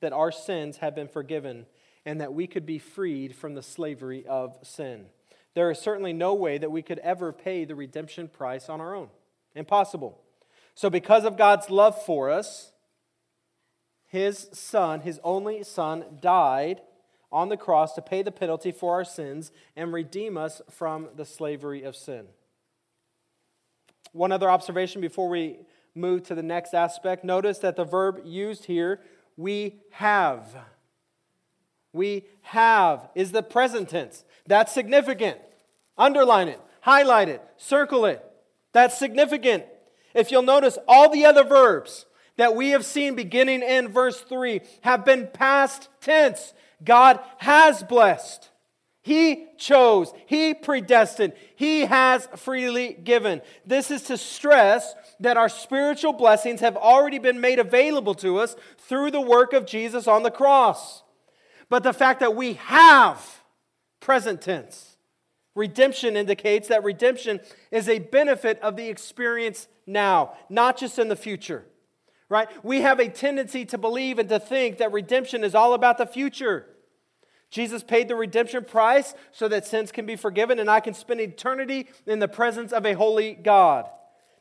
that 0.01 0.13
our 0.13 0.31
sins 0.31 0.77
have 0.77 0.95
been 0.95 1.07
forgiven 1.07 1.65
and 2.05 2.21
that 2.21 2.33
we 2.33 2.47
could 2.47 2.65
be 2.65 2.79
freed 2.79 3.35
from 3.35 3.55
the 3.55 3.61
slavery 3.61 4.25
of 4.27 4.57
sin. 4.63 5.05
There 5.53 5.71
is 5.71 5.79
certainly 5.79 6.13
no 6.13 6.33
way 6.33 6.57
that 6.57 6.71
we 6.71 6.81
could 6.81 6.99
ever 6.99 7.33
pay 7.33 7.65
the 7.65 7.75
redemption 7.75 8.27
price 8.27 8.69
on 8.69 8.79
our 8.79 8.95
own. 8.95 9.09
Impossible. 9.55 10.21
So, 10.75 10.89
because 10.89 11.25
of 11.25 11.37
God's 11.37 11.71
love 11.71 11.99
for 12.05 12.29
us, 12.29 12.71
his 14.05 14.49
son, 14.53 15.01
his 15.01 15.19
only 15.23 15.63
son, 15.63 16.19
died 16.21 16.81
on 17.31 17.49
the 17.49 17.57
cross 17.57 17.93
to 17.93 18.01
pay 18.01 18.21
the 18.21 18.31
penalty 18.31 18.71
for 18.71 18.93
our 18.93 19.03
sins 19.03 19.51
and 19.75 19.91
redeem 19.91 20.37
us 20.37 20.61
from 20.69 21.09
the 21.15 21.25
slavery 21.25 21.83
of 21.83 21.95
sin. 21.95 22.27
One 24.13 24.31
other 24.31 24.49
observation 24.49 25.01
before 25.01 25.27
we 25.27 25.57
move 25.97 26.23
to 26.23 26.35
the 26.35 26.43
next 26.43 26.73
aspect 26.73 27.23
notice 27.23 27.57
that 27.59 27.75
the 27.75 27.83
verb 27.83 28.21
used 28.23 28.65
here, 28.65 29.01
we 29.35 29.79
have. 29.91 30.55
We 31.93 32.25
have 32.41 33.09
is 33.15 33.31
the 33.31 33.43
present 33.43 33.89
tense. 33.89 34.23
That's 34.45 34.73
significant. 34.73 35.39
Underline 35.97 36.47
it, 36.47 36.61
highlight 36.81 37.27
it, 37.27 37.41
circle 37.57 38.05
it. 38.05 38.23
That's 38.71 38.97
significant. 38.97 39.65
If 40.13 40.31
you'll 40.31 40.43
notice, 40.43 40.77
all 40.87 41.09
the 41.09 41.25
other 41.25 41.43
verbs 41.43 42.05
that 42.37 42.55
we 42.55 42.69
have 42.69 42.85
seen 42.85 43.15
beginning 43.15 43.63
in 43.63 43.87
verse 43.87 44.21
3 44.21 44.61
have 44.81 45.03
been 45.03 45.27
past 45.33 45.89
tense. 46.01 46.53
God 46.83 47.19
has 47.39 47.83
blessed. 47.83 48.49
He 49.07 49.47
chose, 49.57 50.13
He 50.25 50.53
predestined, 50.53 51.31
He 51.55 51.85
has 51.85 52.27
freely 52.35 52.93
given. 52.93 53.41
This 53.65 53.89
is 53.89 54.01
to 54.03 54.17
stress 54.17 54.93
that 55.21 55.37
our 55.37 55.47
spiritual 55.47 56.11
blessings 56.11 56.59
have 56.59 56.75
already 56.75 57.17
been 57.17 57.39
made 57.39 57.57
available 57.57 58.15
to 58.15 58.37
us 58.37 58.57
through 58.77 59.11
the 59.11 59.21
work 59.21 59.53
of 59.53 59.65
Jesus 59.65 60.07
on 60.07 60.23
the 60.23 60.29
cross. 60.29 61.03
But 61.69 61.83
the 61.83 61.93
fact 61.93 62.19
that 62.19 62.35
we 62.35 62.53
have, 62.55 63.43
present 64.01 64.41
tense, 64.41 64.97
Redemption 65.55 66.15
indicates 66.15 66.67
that 66.67 66.83
redemption 66.83 67.39
is 67.71 67.89
a 67.89 67.97
benefit 67.97 68.59
of 68.59 68.75
the 68.75 68.89
experience 68.89 69.67
now, 69.87 70.33
not 70.49 70.77
just 70.77 70.99
in 70.99 71.07
the 71.07 71.15
future. 71.15 71.65
Right? 72.29 72.47
We 72.61 72.81
have 72.81 72.99
a 72.99 73.07
tendency 73.07 73.65
to 73.65 73.77
believe 73.79 74.19
and 74.19 74.29
to 74.29 74.37
think 74.37 74.77
that 74.77 74.91
redemption 74.91 75.43
is 75.43 75.55
all 75.55 75.73
about 75.73 75.97
the 75.97 76.05
future. 76.05 76.67
Jesus 77.49 77.83
paid 77.83 78.07
the 78.07 78.15
redemption 78.15 78.65
price 78.65 79.13
so 79.31 79.47
that 79.47 79.65
sins 79.65 79.91
can 79.91 80.05
be 80.05 80.15
forgiven 80.15 80.59
and 80.59 80.69
I 80.69 80.79
can 80.79 80.93
spend 80.93 81.21
eternity 81.21 81.87
in 82.05 82.19
the 82.19 82.27
presence 82.27 82.73
of 82.73 82.85
a 82.85 82.93
holy 82.93 83.33
God. 83.33 83.89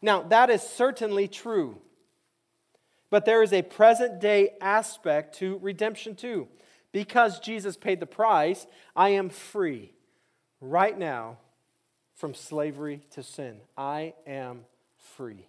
Now, 0.03 0.23
that 0.23 0.51
is 0.51 0.63
certainly 0.63 1.29
true. 1.29 1.79
But 3.11 3.25
there 3.25 3.43
is 3.43 3.53
a 3.53 3.63
present 3.63 4.21
day 4.21 4.51
aspect 4.61 5.37
to 5.39 5.59
redemption 5.63 6.17
too. 6.17 6.49
Because 6.93 7.41
Jesus 7.41 7.77
paid 7.77 8.01
the 8.01 8.07
price, 8.07 8.67
I 8.95 9.11
am 9.11 9.29
free 9.29 9.93
right 10.61 10.99
now 10.99 11.39
from 12.15 12.35
slavery 12.35 13.03
to 13.11 13.23
sin. 13.23 13.59
I 13.77 14.15
am 14.27 14.65
free. 15.17 15.47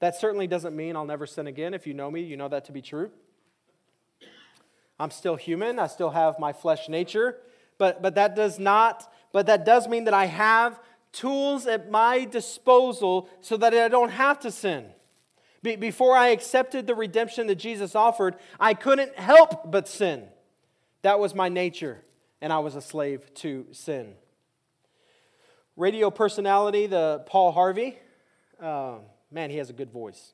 That 0.00 0.14
certainly 0.20 0.46
doesn't 0.46 0.76
mean 0.76 0.94
I'll 0.94 1.04
never 1.04 1.26
sin 1.26 1.46
again. 1.46 1.74
If 1.74 1.86
you 1.86 1.94
know 1.94 2.10
me, 2.10 2.20
you 2.20 2.36
know 2.36 2.48
that 2.48 2.66
to 2.66 2.72
be 2.72 2.82
true. 2.82 3.10
I'm 4.98 5.10
still 5.10 5.36
human, 5.36 5.78
I 5.78 5.86
still 5.86 6.10
have 6.10 6.38
my 6.38 6.52
flesh 6.52 6.88
nature, 6.88 7.36
but, 7.78 8.02
but 8.02 8.16
that 8.16 8.34
does 8.34 8.58
not, 8.58 9.10
but 9.32 9.46
that 9.46 9.64
does 9.64 9.86
mean 9.86 10.04
that 10.04 10.14
I 10.14 10.26
have 10.26 10.80
tools 11.12 11.66
at 11.66 11.90
my 11.90 12.24
disposal 12.24 13.28
so 13.40 13.56
that 13.56 13.72
I 13.72 13.88
don't 13.88 14.10
have 14.10 14.40
to 14.40 14.50
sin. 14.50 14.86
Be, 15.62 15.76
before 15.76 16.16
I 16.16 16.28
accepted 16.28 16.86
the 16.86 16.94
redemption 16.94 17.46
that 17.48 17.56
Jesus 17.56 17.94
offered, 17.94 18.36
I 18.60 18.74
couldn't 18.74 19.16
help 19.16 19.70
but 19.70 19.88
sin. 19.88 20.24
That 21.02 21.18
was 21.18 21.34
my 21.34 21.48
nature 21.48 22.02
and 22.40 22.52
I 22.52 22.58
was 22.58 22.74
a 22.76 22.80
slave 22.80 23.32
to 23.34 23.66
sin. 23.72 24.14
Radio 25.76 26.10
personality, 26.10 26.86
the 26.86 27.22
Paul 27.26 27.52
Harvey, 27.52 27.98
uh, 28.60 28.96
man, 29.30 29.50
he 29.50 29.58
has 29.58 29.70
a 29.70 29.72
good 29.72 29.92
voice. 29.92 30.32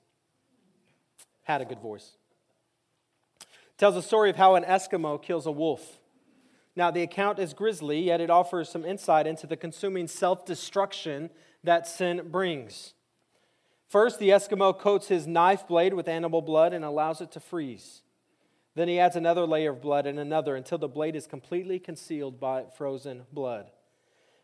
Had 1.42 1.60
a 1.60 1.64
good 1.64 1.80
voice. 1.80 2.16
Tells 3.76 3.96
a 3.96 4.02
story 4.02 4.30
of 4.30 4.36
how 4.36 4.54
an 4.54 4.64
Eskimo 4.64 5.20
kills 5.20 5.46
a 5.46 5.52
wolf. 5.52 5.98
Now, 6.76 6.90
the 6.90 7.02
account 7.02 7.38
is 7.38 7.54
grisly, 7.54 8.00
yet 8.00 8.20
it 8.20 8.30
offers 8.30 8.68
some 8.68 8.84
insight 8.84 9.26
into 9.26 9.46
the 9.46 9.56
consuming 9.56 10.08
self 10.08 10.44
destruction 10.44 11.30
that 11.62 11.86
sin 11.86 12.28
brings. 12.30 12.94
First, 13.88 14.18
the 14.18 14.30
Eskimo 14.30 14.76
coats 14.76 15.08
his 15.08 15.26
knife 15.26 15.68
blade 15.68 15.94
with 15.94 16.08
animal 16.08 16.42
blood 16.42 16.72
and 16.72 16.84
allows 16.84 17.20
it 17.20 17.30
to 17.32 17.40
freeze. 17.40 18.02
Then 18.74 18.88
he 18.88 18.98
adds 18.98 19.14
another 19.14 19.46
layer 19.46 19.70
of 19.70 19.80
blood 19.80 20.06
and 20.06 20.18
another 20.18 20.56
until 20.56 20.78
the 20.78 20.88
blade 20.88 21.14
is 21.14 21.28
completely 21.28 21.78
concealed 21.78 22.40
by 22.40 22.64
frozen 22.76 23.22
blood. 23.32 23.70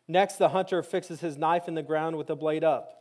Next, 0.06 0.36
the 0.36 0.50
hunter 0.50 0.82
fixes 0.82 1.20
his 1.20 1.36
knife 1.36 1.66
in 1.66 1.74
the 1.74 1.82
ground 1.82 2.16
with 2.16 2.28
the 2.28 2.36
blade 2.36 2.62
up. 2.62 2.99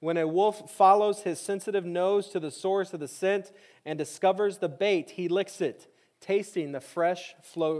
When 0.00 0.16
a 0.16 0.26
wolf 0.26 0.70
follows 0.70 1.22
his 1.22 1.38
sensitive 1.38 1.84
nose 1.84 2.28
to 2.28 2.40
the 2.40 2.50
source 2.50 2.94
of 2.94 3.00
the 3.00 3.08
scent 3.08 3.52
and 3.84 3.98
discovers 3.98 4.58
the 4.58 4.68
bait, 4.68 5.10
he 5.10 5.28
licks 5.28 5.60
it, 5.60 5.92
tasting 6.20 6.72
the 6.72 6.80
fresh, 6.80 7.34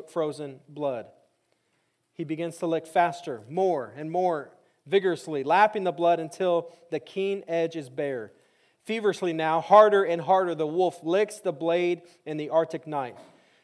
frozen 0.08 0.60
blood. 0.68 1.06
He 2.12 2.24
begins 2.24 2.58
to 2.58 2.66
lick 2.66 2.86
faster, 2.86 3.42
more 3.48 3.94
and 3.96 4.10
more 4.10 4.50
vigorously, 4.86 5.42
lapping 5.44 5.84
the 5.84 5.92
blood 5.92 6.20
until 6.20 6.70
the 6.90 7.00
keen 7.00 7.42
edge 7.48 7.76
is 7.76 7.88
bare. 7.88 8.32
Feverishly 8.84 9.32
now, 9.32 9.62
harder 9.62 10.04
and 10.04 10.20
harder, 10.20 10.54
the 10.54 10.66
wolf 10.66 11.00
licks 11.02 11.38
the 11.38 11.52
blade 11.52 12.02
in 12.26 12.36
the 12.36 12.50
Arctic 12.50 12.86
night. 12.86 13.16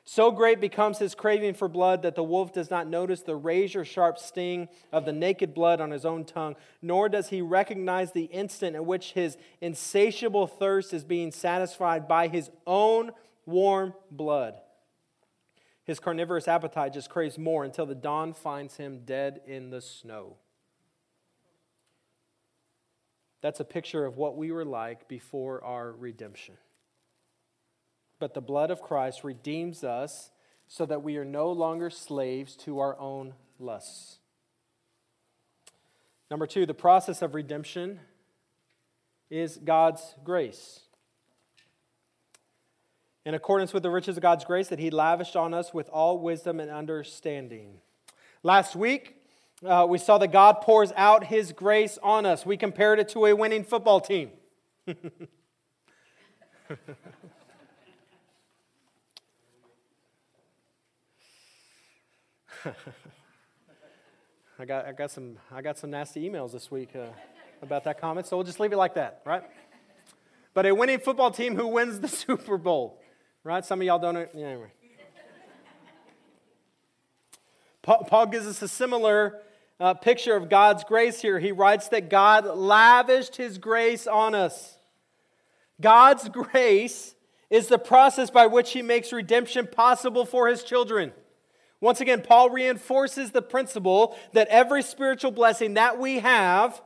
So 0.09 0.31
great 0.31 0.61
becomes 0.61 1.01
his 1.01 1.17
craving 1.17 1.55
for 1.55 1.67
blood 1.67 2.03
that 2.03 2.15
the 2.15 2.23
wolf 2.23 2.53
does 2.53 2.71
not 2.71 2.87
notice 2.87 3.23
the 3.23 3.35
razor 3.35 3.85
sharp 3.85 4.19
sting 4.19 4.69
of 4.93 5.05
the 5.05 5.13
naked 5.13 5.53
blood 5.53 5.81
on 5.81 5.91
his 5.91 6.07
own 6.07 6.25
tongue, 6.25 6.55
nor 6.81 7.09
does 7.09 7.31
he 7.31 7.43
recognize 7.43 8.13
the 8.13 8.27
instant 8.27 8.77
in 8.77 8.87
which 8.87 9.13
his 9.13 9.37
insatiable 9.61 10.47
thirst 10.47 10.95
is 10.95 11.03
being 11.03 11.33
satisfied 11.33 12.07
by 12.07 12.29
his 12.29 12.51
own 12.69 13.11
warm 13.47 13.95
blood. 14.09 14.55
His 15.83 15.99
carnivorous 15.99 16.47
appetite 16.47 16.93
just 16.93 17.11
craves 17.11 17.37
more 17.37 17.65
until 17.65 17.85
the 17.85 17.97
dawn 17.97 18.33
finds 18.33 18.77
him 18.77 19.01
dead 19.05 19.41
in 19.45 19.71
the 19.71 19.81
snow. 19.81 20.37
That's 23.41 23.59
a 23.59 23.65
picture 23.65 24.05
of 24.05 24.17
what 24.17 24.37
we 24.37 24.53
were 24.53 24.65
like 24.65 25.09
before 25.09 25.65
our 25.65 25.91
redemption. 25.91 26.55
But 28.19 28.35
the 28.35 28.41
blood 28.41 28.71
of 28.71 28.81
Christ 28.81 29.25
redeems 29.25 29.85
us 29.85 30.31
so 30.69 30.87
that 30.87 31.03
we 31.03 31.17
are 31.17 31.25
no 31.25 31.51
longer 31.51 31.91
slaves 31.91 32.57
to 32.57 32.81
our 32.81 32.99
own 32.99 33.35
lusts. 33.59 34.19
Number 36.31 36.47
two, 36.47 36.67
the 36.67 36.75
process 36.75 37.23
of 37.23 37.35
redemption 37.35 38.01
is 39.31 39.59
God's 39.59 40.15
grace. 40.25 40.81
In 43.25 43.35
accordance 43.35 43.73
with 43.73 43.83
the 43.83 43.91
riches 43.91 44.17
of 44.17 44.23
God's 44.23 44.45
grace 44.45 44.69
that 44.69 44.79
He 44.79 44.91
lavished 44.91 45.37
on 45.37 45.53
us 45.53 45.75
with 45.75 45.89
all 45.89 46.19
wisdom 46.19 46.61
and 46.61 46.71
understanding. 46.71 47.81
Last 48.43 48.77
week, 48.77 49.17
uh, 49.65 49.87
we 49.89 49.99
saw 49.99 50.19
that 50.19 50.33
God 50.33 50.61
pours 50.61 50.93
out 50.97 51.25
His 51.25 51.53
grace 51.53 51.99
on 52.03 52.27
us. 52.27 52.47
We 52.47 52.57
compared 52.57 52.99
it 52.99 53.09
to 53.11 53.27
a 53.27 53.35
winning 53.35 53.65
football 53.65 54.01
team. 54.01 54.31
I 64.59 64.65
got, 64.65 64.87
I, 64.87 64.93
got 64.93 65.11
some, 65.11 65.37
I 65.53 65.63
got 65.63 65.79
some 65.79 65.91
nasty 65.91 66.29
emails 66.29 66.53
this 66.53 66.71
week 66.71 66.91
uh, 66.97 67.07
about 67.63 67.85
that 67.85 68.01
comment, 68.01 68.27
so 68.27 68.37
we'll 68.37 68.45
just 68.45 68.61
leave 68.61 68.73
it 68.73 68.77
like 68.77 68.95
that, 68.95 69.23
right? 69.25 69.43
But 70.55 70.67
a 70.67 70.75
winning 70.75 70.99
football 70.99 71.31
team 71.31 71.55
who 71.55 71.69
wins 71.69 72.01
the 72.01 72.09
Super 72.27 72.59
Bowl, 72.59 73.01
right? 73.45 73.65
Some 73.65 73.81
of 73.81 73.87
y'all 73.87 73.99
don't 73.99 74.15
know. 74.15 74.27
Yeah, 74.35 74.47
anyway. 74.47 74.73
Paul, 77.83 78.27
gives 78.27 78.49
us 78.49 78.61
a 78.63 78.69
similar 78.69 79.43
uh, 79.79 79.95
picture 79.95 80.35
of 80.35 80.49
God's 80.49 80.83
grace 80.83 81.23
here. 81.23 81.39
He 81.39 81.53
writes 81.53 81.87
that 81.89 82.11
God 82.11 82.45
lavished 82.47 83.37
his 83.37 83.59
grace 83.59 84.09
on 84.09 84.35
us. 84.35 84.77
God's 85.81 86.29
grace 86.29 87.15
is 87.49 87.69
the 87.69 87.79
process 87.79 88.29
by 88.29 88.49
which 88.49 88.73
he 88.73 88.83
makes 88.83 89.13
redemption 89.13 89.69
possible 89.69 90.25
for 90.25 90.49
his 90.49 90.65
children. 90.65 91.13
Once 91.87 92.01
again, 92.01 92.21
Paul 92.21 92.51
reinforces 92.51 93.31
the 93.31 93.41
principle 93.41 94.19
that 94.33 94.49
every 94.49 94.83
spiritual 94.83 95.31
blessing 95.31 95.75
that 95.75 96.01
we 96.01 96.19
have 96.19 96.83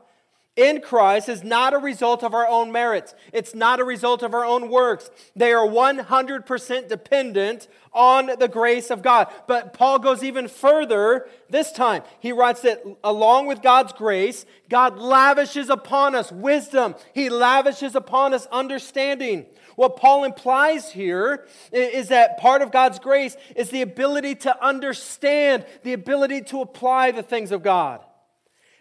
in 0.56 0.80
Christ 0.80 1.28
is 1.28 1.44
not 1.44 1.74
a 1.74 1.78
result 1.78 2.22
of 2.22 2.34
our 2.34 2.46
own 2.46 2.72
merits. 2.72 3.14
It's 3.32 3.54
not 3.54 3.80
a 3.80 3.84
result 3.84 4.22
of 4.22 4.34
our 4.34 4.44
own 4.44 4.68
works. 4.68 5.10
They 5.36 5.52
are 5.52 5.66
100% 5.66 6.88
dependent 6.88 7.68
on 7.92 8.30
the 8.38 8.48
grace 8.48 8.90
of 8.90 9.00
God. 9.00 9.28
But 9.46 9.72
Paul 9.72 10.00
goes 10.00 10.22
even 10.22 10.48
further 10.48 11.28
this 11.48 11.72
time. 11.72 12.02
He 12.18 12.32
writes 12.32 12.62
that 12.62 12.82
along 13.04 13.46
with 13.46 13.62
God's 13.62 13.92
grace, 13.92 14.44
God 14.68 14.98
lavishes 14.98 15.70
upon 15.70 16.14
us 16.14 16.32
wisdom, 16.32 16.94
He 17.14 17.30
lavishes 17.30 17.94
upon 17.94 18.34
us 18.34 18.46
understanding. 18.46 19.46
What 19.76 19.96
Paul 19.96 20.24
implies 20.24 20.90
here 20.90 21.46
is 21.72 22.08
that 22.08 22.38
part 22.38 22.60
of 22.60 22.70
God's 22.70 22.98
grace 22.98 23.36
is 23.56 23.70
the 23.70 23.82
ability 23.82 24.34
to 24.36 24.62
understand, 24.64 25.64
the 25.84 25.94
ability 25.94 26.42
to 26.42 26.60
apply 26.60 27.12
the 27.12 27.22
things 27.22 27.50
of 27.50 27.62
God. 27.62 28.04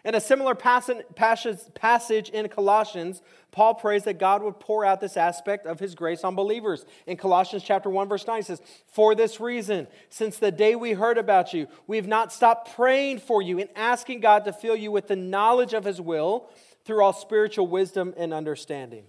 In 0.04 0.14
a 0.14 0.20
similar 0.20 0.54
passage 0.54 2.28
in 2.30 2.48
Colossians, 2.48 3.20
Paul 3.52 3.74
prays 3.74 4.04
that 4.04 4.18
God 4.18 4.42
would 4.42 4.58
pour 4.58 4.84
out 4.84 5.00
this 5.00 5.16
aspect 5.16 5.66
of 5.66 5.78
his 5.78 5.94
grace 5.94 6.24
on 6.24 6.34
believers. 6.34 6.86
In 7.06 7.18
Colossians 7.18 7.64
chapter 7.64 7.90
1 7.90 8.08
verse 8.08 8.26
9 8.26 8.36
he 8.36 8.42
says, 8.42 8.62
"For 8.86 9.14
this 9.14 9.40
reason, 9.40 9.88
since 10.08 10.38
the 10.38 10.52
day 10.52 10.74
we 10.74 10.92
heard 10.92 11.18
about 11.18 11.52
you, 11.52 11.66
we 11.86 11.96
have 11.96 12.06
not 12.06 12.32
stopped 12.32 12.74
praying 12.74 13.18
for 13.18 13.42
you 13.42 13.58
and 13.58 13.68
asking 13.76 14.20
God 14.20 14.44
to 14.44 14.52
fill 14.52 14.76
you 14.76 14.90
with 14.90 15.08
the 15.08 15.16
knowledge 15.16 15.74
of 15.74 15.84
his 15.84 16.00
will 16.00 16.48
through 16.84 17.02
all 17.02 17.12
spiritual 17.12 17.66
wisdom 17.66 18.14
and 18.16 18.32
understanding." 18.32 19.06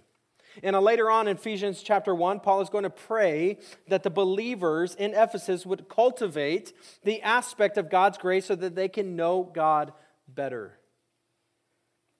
And 0.62 0.76
uh, 0.76 0.80
later 0.80 1.10
on 1.10 1.28
in 1.28 1.36
Ephesians 1.36 1.82
chapter 1.82 2.14
1, 2.14 2.40
Paul 2.40 2.60
is 2.60 2.68
going 2.68 2.84
to 2.84 2.90
pray 2.90 3.58
that 3.88 4.02
the 4.02 4.10
believers 4.10 4.94
in 4.94 5.14
Ephesus 5.14 5.64
would 5.64 5.88
cultivate 5.88 6.74
the 7.04 7.22
aspect 7.22 7.78
of 7.78 7.88
God's 7.88 8.18
grace 8.18 8.46
so 8.46 8.54
that 8.56 8.74
they 8.74 8.88
can 8.88 9.16
know 9.16 9.44
God 9.44 9.94
better. 10.28 10.78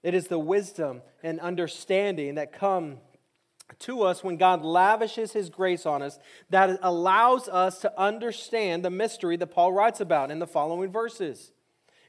It 0.02 0.14
is 0.14 0.26
the 0.26 0.38
wisdom 0.38 1.02
and 1.22 1.38
understanding 1.40 2.34
that 2.34 2.52
come 2.52 2.98
to 3.80 4.02
us 4.02 4.22
when 4.22 4.36
God 4.36 4.62
lavishes 4.62 5.32
his 5.32 5.48
grace 5.48 5.86
on 5.86 6.02
us 6.02 6.18
that 6.50 6.78
allows 6.82 7.48
us 7.48 7.78
to 7.80 8.00
understand 8.00 8.84
the 8.84 8.90
mystery 8.90 9.36
that 9.36 9.46
Paul 9.48 9.72
writes 9.72 10.00
about 10.00 10.30
in 10.30 10.38
the 10.38 10.46
following 10.46 10.90
verses. 10.90 11.52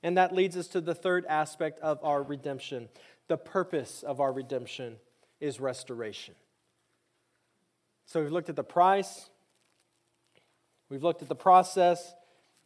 And 0.02 0.18
that 0.18 0.36
leads 0.36 0.58
us 0.58 0.68
to 0.70 0.82
the 0.82 0.96
third 0.96 1.26
aspect 1.28 1.80
of 1.80 2.00
our 2.04 2.22
redemption, 2.22 2.90
the 3.28 3.38
purpose 3.38 4.04
of 4.04 4.20
our 4.20 4.34
redemption 4.34 4.98
is 5.40 5.60
restoration. 5.60 6.36
So 8.06 8.22
we've 8.22 8.32
looked 8.32 8.50
at 8.50 8.58
the 8.58 8.64
price, 8.64 9.30
we've 10.90 11.04
looked 11.04 11.22
at 11.22 11.30
the 11.30 11.36
process, 11.36 12.14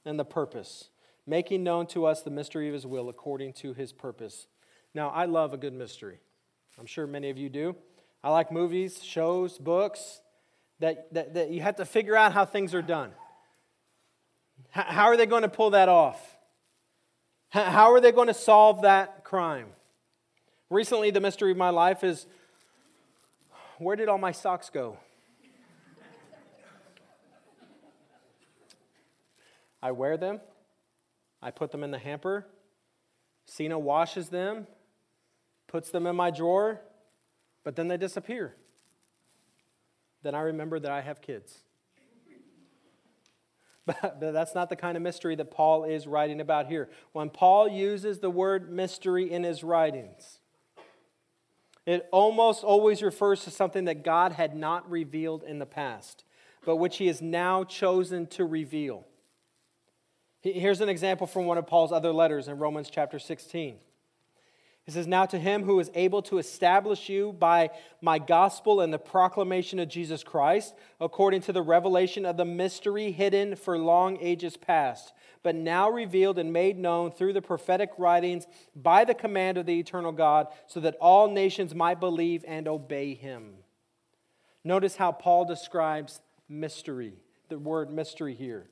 and 0.04 0.18
the 0.18 0.26
purpose, 0.26 0.90
making 1.28 1.64
known 1.64 1.86
to 1.88 2.06
us 2.06 2.22
the 2.22 2.32
mystery 2.32 2.68
of 2.68 2.74
his 2.74 2.88
will 2.88 3.10
according 3.10 3.54
to 3.54 3.74
his 3.74 3.94
purpose. 3.94 4.48
Now, 4.98 5.10
I 5.10 5.26
love 5.26 5.54
a 5.54 5.58
good 5.58 5.74
mystery. 5.74 6.18
I'm 6.80 6.88
sure 6.88 7.06
many 7.06 7.30
of 7.30 7.38
you 7.38 7.50
do. 7.50 7.76
I 8.24 8.32
like 8.32 8.52
movies, 8.52 9.04
shows, 9.04 9.60
books 9.60 10.22
that, 10.80 11.14
that, 11.14 11.36
that 11.36 11.52
you 11.52 11.62
have 11.62 11.76
to 11.76 11.86
figure 11.86 12.16
out 12.16 12.34
how 12.34 12.46
things 12.46 12.74
are 12.74 12.82
done. 12.82 13.12
How 14.72 15.06
are 15.06 15.16
they 15.16 15.28
going 15.28 15.44
to 15.44 15.50
pull 15.50 15.70
that 15.70 15.88
off? 15.88 16.20
How 17.50 17.94
are 17.94 18.02
they 18.02 18.12
going 18.12 18.26
to 18.26 18.34
solve 18.34 18.82
that 18.82 19.24
crime? 19.24 19.68
Recently, 20.72 21.12
the 21.12 21.22
mystery 21.22 21.52
of 21.52 21.58
my 21.58 21.70
life 21.70 22.04
is 22.04 22.26
where 23.78 23.96
did 23.96 24.10
all 24.10 24.18
my 24.18 24.32
socks 24.32 24.72
go? 24.72 24.98
I 29.80 29.92
wear 29.92 30.18
them, 30.18 30.42
I 31.40 31.52
put 31.52 31.72
them 31.72 31.84
in 31.84 31.92
the 31.92 32.00
hamper. 32.00 32.48
Sina 33.46 33.78
washes 33.78 34.30
them, 34.30 34.66
puts 35.68 35.92
them 35.92 36.08
in 36.08 36.16
my 36.16 36.32
drawer, 36.32 36.82
but 37.64 37.76
then 37.76 37.88
they 37.88 37.98
disappear. 37.98 38.56
Then 40.24 40.36
I 40.36 40.42
remember 40.42 40.80
that 40.80 40.92
I 40.92 41.02
have 41.02 41.22
kids. 41.22 41.60
But, 43.86 44.02
but 44.20 44.32
that's 44.32 44.56
not 44.56 44.70
the 44.70 44.76
kind 44.76 44.98
of 44.98 45.04
mystery 45.04 45.36
that 45.36 45.52
Paul 45.52 45.84
is 45.84 46.08
writing 46.08 46.42
about 46.42 46.68
here. 46.68 46.90
When 47.14 47.30
Paul 47.30 47.68
uses 47.68 48.20
the 48.20 48.30
word 48.30 48.72
mystery 48.72 49.32
in 49.32 49.44
his 49.44 49.64
writings, 49.64 50.40
it 51.86 52.08
almost 52.12 52.64
always 52.64 53.02
refers 53.02 53.46
to 53.46 53.52
something 53.52 53.86
that 53.86 54.04
God 54.04 54.34
had 54.34 54.56
not 54.56 54.90
revealed 54.92 55.44
in 55.44 55.58
the 55.58 55.66
past, 55.66 56.26
but 56.66 56.76
which 56.76 56.98
he 56.98 57.08
has 57.08 57.22
now 57.22 57.64
chosen 57.64 58.28
to 58.28 58.44
reveal. 58.44 59.06
Here's 60.42 60.82
an 60.82 60.90
example 60.90 61.28
from 61.28 61.46
one 61.46 61.58
of 61.58 61.66
Paul's 61.66 61.92
other 61.92 62.12
letters 62.12 62.50
in 62.50 62.58
Romans 62.58 62.90
chapter 62.90 63.20
16. 63.20 63.78
He 64.88 64.92
says, 64.92 65.06
Now 65.06 65.28
to 65.28 65.38
him 65.38 65.64
who 65.64 65.80
is 65.80 65.92
able 65.94 66.24
to 66.24 66.40
establish 66.40 67.08
you 67.10 67.34
by 67.34 67.70
my 68.02 68.18
gospel 68.18 68.82
and 68.82 68.92
the 68.92 68.98
proclamation 68.98 69.78
of 69.78 69.90
Jesus 69.90 70.24
Christ, 70.24 70.74
according 71.00 71.42
to 71.42 71.54
the 71.54 71.62
revelation 71.62 72.26
of 72.26 72.38
the 72.38 72.46
mystery 72.46 73.12
hidden 73.12 73.56
for 73.56 73.78
long 73.78 74.18
ages 74.20 74.58
past 74.58 75.14
but 75.48 75.56
now 75.56 75.90
revealed 75.90 76.38
and 76.40 76.52
made 76.52 76.78
known 76.78 77.10
through 77.10 77.32
the 77.32 77.42
prophetic 77.42 77.92
writings 77.98 78.46
by 78.76 79.06
the 79.06 79.14
command 79.14 79.58
of 79.58 79.66
the 79.66 79.80
eternal 79.80 80.12
God, 80.12 80.48
so 80.66 80.82
that 80.82 80.98
all 81.00 81.32
nations 81.32 81.74
might 81.74 82.02
believe 82.02 82.44
and 82.46 82.68
obey 82.68 83.14
him. 83.14 83.54
Notice 84.66 84.98
how 84.98 85.14
Paul 85.14 85.46
describes 85.46 86.20
mystery, 86.50 87.14
the 87.48 87.58
word 87.58 87.90
mystery 87.90 88.36
here. 88.36 88.70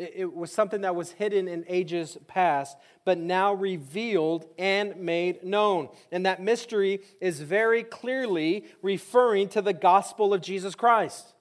It, 0.00 0.34
was 0.34 0.50
something 0.50 0.80
that 0.80 0.96
was 0.96 1.12
hidden 1.12 1.46
in 1.46 1.64
ages 1.68 2.16
past, 2.26 2.78
but 3.04 3.18
now 3.18 3.52
revealed 3.52 4.46
and 4.58 4.96
made 4.96 5.44
known. 5.44 5.90
And 6.10 6.24
that 6.24 6.42
mystery 6.42 7.00
is 7.20 7.40
very 7.40 7.82
clearly 7.82 8.64
referring 8.80 9.50
to 9.50 9.60
the 9.60 9.74
gospel 9.74 10.32
of 10.32 10.40
Jesus 10.40 10.74
Christ. 10.74 11.34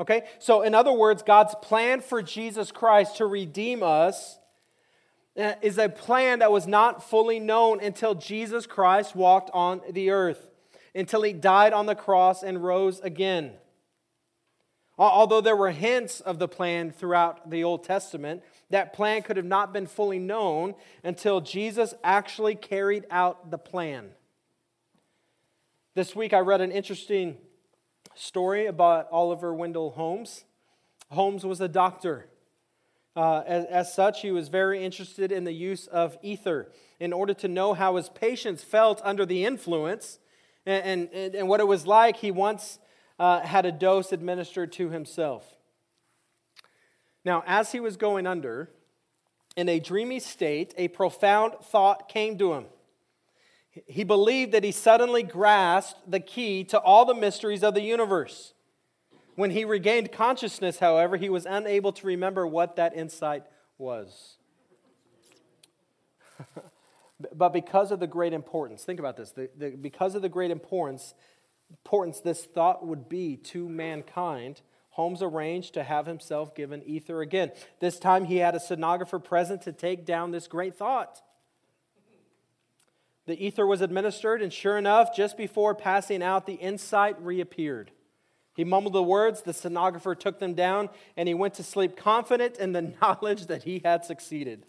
Okay? 0.00 0.24
So, 0.40 0.62
in 0.62 0.74
other 0.74 0.92
words, 0.92 1.22
God's 1.22 1.54
plan 1.62 2.00
for 2.00 2.22
Jesus 2.22 2.72
Christ 2.72 3.18
to 3.18 3.26
redeem 3.26 3.84
us 3.84 4.40
uh, 5.38 5.52
is 5.62 5.78
a 5.78 5.88
plan 5.88 6.40
that 6.40 6.50
was 6.50 6.66
not 6.66 7.08
fully 7.08 7.38
known 7.38 7.80
until 7.80 8.16
Jesus 8.16 8.66
Christ 8.66 9.14
walked 9.14 9.50
on 9.54 9.80
the 9.90 10.10
earth. 10.10 10.48
until 10.94 11.22
he 11.22 11.32
died 11.32 11.72
on 11.72 11.86
the 11.86 11.94
cross 11.94 12.42
and 12.42 12.62
rose 12.62 13.00
again. 13.00 13.52
Although 14.98 15.40
there 15.40 15.56
were 15.56 15.70
hints 15.70 16.20
of 16.20 16.38
the 16.38 16.48
plan 16.48 16.90
throughout 16.90 17.50
the 17.50 17.64
Old 17.64 17.82
Testament, 17.82 18.42
that 18.70 18.92
plan 18.92 19.22
could 19.22 19.36
have 19.36 19.46
not 19.46 19.72
been 19.72 19.86
fully 19.86 20.18
known 20.18 20.74
until 21.02 21.40
Jesus 21.40 21.94
actually 22.04 22.54
carried 22.54 23.06
out 23.10 23.50
the 23.50 23.58
plan. 23.58 24.10
This 25.94 26.14
week 26.14 26.32
I 26.32 26.40
read 26.40 26.60
an 26.60 26.70
interesting 26.70 27.38
story 28.14 28.66
about 28.66 29.08
Oliver 29.10 29.54
Wendell 29.54 29.90
Holmes. 29.90 30.44
Holmes 31.10 31.44
was 31.44 31.60
a 31.60 31.68
doctor. 31.68 32.28
Uh, 33.14 33.42
as, 33.46 33.64
as 33.66 33.94
such, 33.94 34.22
he 34.22 34.30
was 34.30 34.48
very 34.48 34.82
interested 34.82 35.32
in 35.32 35.44
the 35.44 35.52
use 35.52 35.86
of 35.86 36.16
ether 36.22 36.70
in 36.98 37.12
order 37.12 37.34
to 37.34 37.48
know 37.48 37.74
how 37.74 37.96
his 37.96 38.08
patients 38.08 38.62
felt 38.62 39.00
under 39.04 39.26
the 39.26 39.44
influence 39.44 40.18
and, 40.64 41.10
and, 41.12 41.34
and 41.34 41.48
what 41.48 41.60
it 41.60 41.66
was 41.66 41.86
like. 41.86 42.16
He 42.16 42.30
once 42.30 42.78
uh, 43.18 43.40
had 43.40 43.66
a 43.66 43.72
dose 43.72 44.12
administered 44.12 44.72
to 44.72 44.90
himself. 44.90 45.56
Now, 47.24 47.42
as 47.46 47.72
he 47.72 47.80
was 47.80 47.96
going 47.96 48.26
under, 48.26 48.70
in 49.56 49.68
a 49.68 49.78
dreamy 49.78 50.18
state, 50.18 50.74
a 50.76 50.88
profound 50.88 51.54
thought 51.62 52.08
came 52.08 52.38
to 52.38 52.54
him. 52.54 52.66
He 53.86 54.04
believed 54.04 54.52
that 54.52 54.64
he 54.64 54.72
suddenly 54.72 55.22
grasped 55.22 56.10
the 56.10 56.20
key 56.20 56.64
to 56.64 56.78
all 56.78 57.04
the 57.04 57.14
mysteries 57.14 57.62
of 57.62 57.74
the 57.74 57.80
universe. 57.80 58.52
When 59.34 59.50
he 59.50 59.64
regained 59.64 60.12
consciousness, 60.12 60.78
however, 60.78 61.16
he 61.16 61.30
was 61.30 61.46
unable 61.46 61.92
to 61.92 62.06
remember 62.06 62.46
what 62.46 62.76
that 62.76 62.94
insight 62.94 63.44
was. 63.78 64.36
but 67.34 67.52
because 67.52 67.92
of 67.92 68.00
the 68.00 68.06
great 68.06 68.34
importance, 68.34 68.84
think 68.84 69.00
about 69.00 69.16
this 69.16 69.30
the, 69.30 69.48
the, 69.56 69.70
because 69.70 70.14
of 70.14 70.20
the 70.20 70.28
great 70.28 70.50
importance, 70.50 71.14
importance 71.72 72.20
this 72.20 72.44
thought 72.44 72.86
would 72.86 73.08
be 73.08 73.36
to 73.36 73.68
mankind, 73.68 74.60
Holmes 74.90 75.22
arranged 75.22 75.72
to 75.74 75.82
have 75.82 76.06
himself 76.06 76.54
given 76.54 76.82
ether 76.82 77.22
again. 77.22 77.50
This 77.80 77.98
time 77.98 78.26
he 78.26 78.36
had 78.36 78.54
a 78.54 78.60
stenographer 78.60 79.18
present 79.18 79.62
to 79.62 79.72
take 79.72 80.04
down 80.04 80.30
this 80.30 80.46
great 80.46 80.76
thought. 80.76 81.22
The 83.24 83.42
ether 83.42 83.66
was 83.66 83.80
administered, 83.80 84.42
and 84.42 84.52
sure 84.52 84.76
enough, 84.76 85.16
just 85.16 85.36
before 85.38 85.74
passing 85.74 86.22
out, 86.22 86.44
the 86.44 86.54
insight 86.54 87.20
reappeared. 87.22 87.90
He 88.54 88.64
mumbled 88.64 88.92
the 88.92 89.02
words, 89.02 89.42
the 89.42 89.54
stenographer 89.54 90.14
took 90.14 90.38
them 90.38 90.52
down, 90.52 90.90
and 91.16 91.26
he 91.26 91.34
went 91.34 91.54
to 91.54 91.62
sleep 91.62 91.96
confident 91.96 92.58
in 92.58 92.72
the 92.72 92.82
knowledge 93.00 93.46
that 93.46 93.62
he 93.62 93.80
had 93.82 94.04
succeeded. 94.04 94.66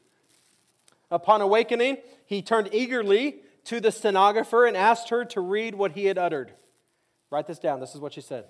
Upon 1.11 1.41
awakening, 1.41 1.97
he 2.25 2.41
turned 2.41 2.69
eagerly 2.71 3.41
to 3.65 3.81
the 3.81 3.91
stenographer 3.91 4.65
and 4.65 4.77
asked 4.77 5.09
her 5.09 5.25
to 5.25 5.41
read 5.41 5.75
what 5.75 5.93
he 5.93 6.05
had 6.05 6.17
uttered. 6.17 6.53
Write 7.33 7.47
this 7.47 7.57
down. 7.57 7.79
This 7.79 7.95
is 7.95 7.99
what 7.99 8.13
she 8.13 8.21
said. 8.21 8.45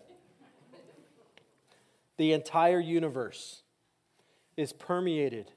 The 2.18 2.34
entire 2.34 2.82
universe 2.82 3.62
is 4.58 4.74
permeated 4.74 5.54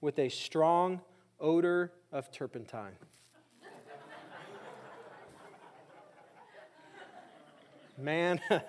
with 0.00 0.18
a 0.18 0.28
strong 0.28 1.00
odor 1.38 1.92
of 2.10 2.32
turpentine. 2.32 2.96
Man, 7.96 8.40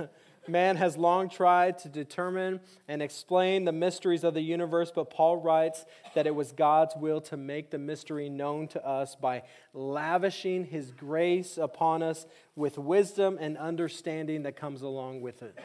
man 0.47 0.75
has 0.77 0.97
long 0.97 1.29
tried 1.29 1.77
to 1.79 1.89
determine 1.89 2.59
and 2.87 3.01
explain 3.01 3.65
the 3.65 3.71
mysteries 3.71 4.23
of 4.23 4.33
the 4.33 4.41
universe, 4.41 4.91
but 4.93 5.09
Paul 5.09 5.37
writes 5.37 5.85
that 6.13 6.27
it 6.27 6.35
was 6.35 6.51
God's 6.51 6.95
will 6.95 7.21
to 7.21 7.37
make 7.37 7.71
the 7.71 7.77
mystery 7.77 8.29
known 8.29 8.67
to 8.69 8.85
us 8.85 9.15
by 9.15 9.43
lavishing 9.73 10.65
his 10.65 10.91
grace 10.91 11.57
upon 11.57 12.03
us 12.03 12.25
with 12.55 12.77
wisdom 12.77 13.37
and 13.39 13.57
understanding 13.57 14.43
that 14.43 14.55
comes 14.55 14.81
along 14.81 15.21
with 15.21 15.41
it. 15.43 15.57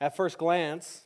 At 0.00 0.16
first 0.16 0.38
glance, 0.38 1.02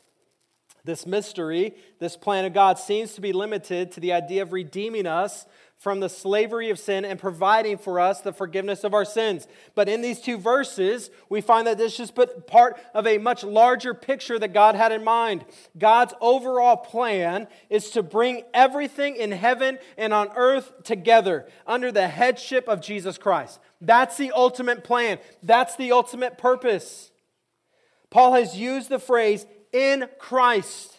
this 0.85 1.05
mystery, 1.05 1.75
this 1.99 2.17
plan 2.17 2.45
of 2.45 2.55
God, 2.55 2.79
seems 2.79 3.15
to 3.15 3.21
be 3.21 3.33
limited 3.33 3.93
to 3.93 4.01
the 4.01 4.13
idea 4.13 4.43
of 4.43 4.53
redeeming 4.53 5.07
us 5.07 5.45
from 5.79 6.01
the 6.01 6.09
slavery 6.09 6.71
of 6.71 6.79
sin 6.79 7.05
and 7.05 7.19
providing 7.19 7.77
for 7.77 8.01
us 8.01 8.21
the 8.21 8.33
forgiveness 8.33 8.83
of 8.83 8.95
our 8.95 9.05
sins. 9.05 9.47
But 9.75 9.89
in 9.89 10.01
these 10.01 10.21
two 10.21 10.39
verses, 10.39 11.11
we 11.29 11.41
find 11.41 11.67
that 11.67 11.79
this 11.79 12.01
is 12.01 12.11
part 12.11 12.81
of 12.95 13.07
a 13.07 13.19
much 13.19 13.45
larger 13.45 13.93
picture 13.93 14.39
that 14.39 14.55
God 14.55 14.75
had 14.75 14.91
in 14.91 15.05
mind. 15.05 15.45
God's 15.77 16.15
overall 16.21 16.77
plan 16.77 17.47
is 17.69 17.91
to 17.91 18.03
bring 18.03 18.43
everything 18.55 19.17
in 19.17 19.33
heaven 19.33 19.79
and 19.99 20.15
on 20.15 20.31
earth 20.35 20.73
together 20.83 21.47
under 21.67 21.93
the 21.93 22.09
headship 22.09 22.69
of 22.69 22.81
Jesus 22.81 23.19
Christ. 23.19 23.61
That's 23.81 24.17
the 24.17 24.33
ultimate 24.33 24.83
plan, 24.83 25.19
that's 25.43 25.77
the 25.77 25.93
ultimate 25.93 26.39
purpose. 26.39 27.11
Paul 28.09 28.33
has 28.33 28.57
used 28.57 28.89
the 28.89 28.99
phrase 28.99 29.45
in 29.73 30.09
Christ 30.19 30.96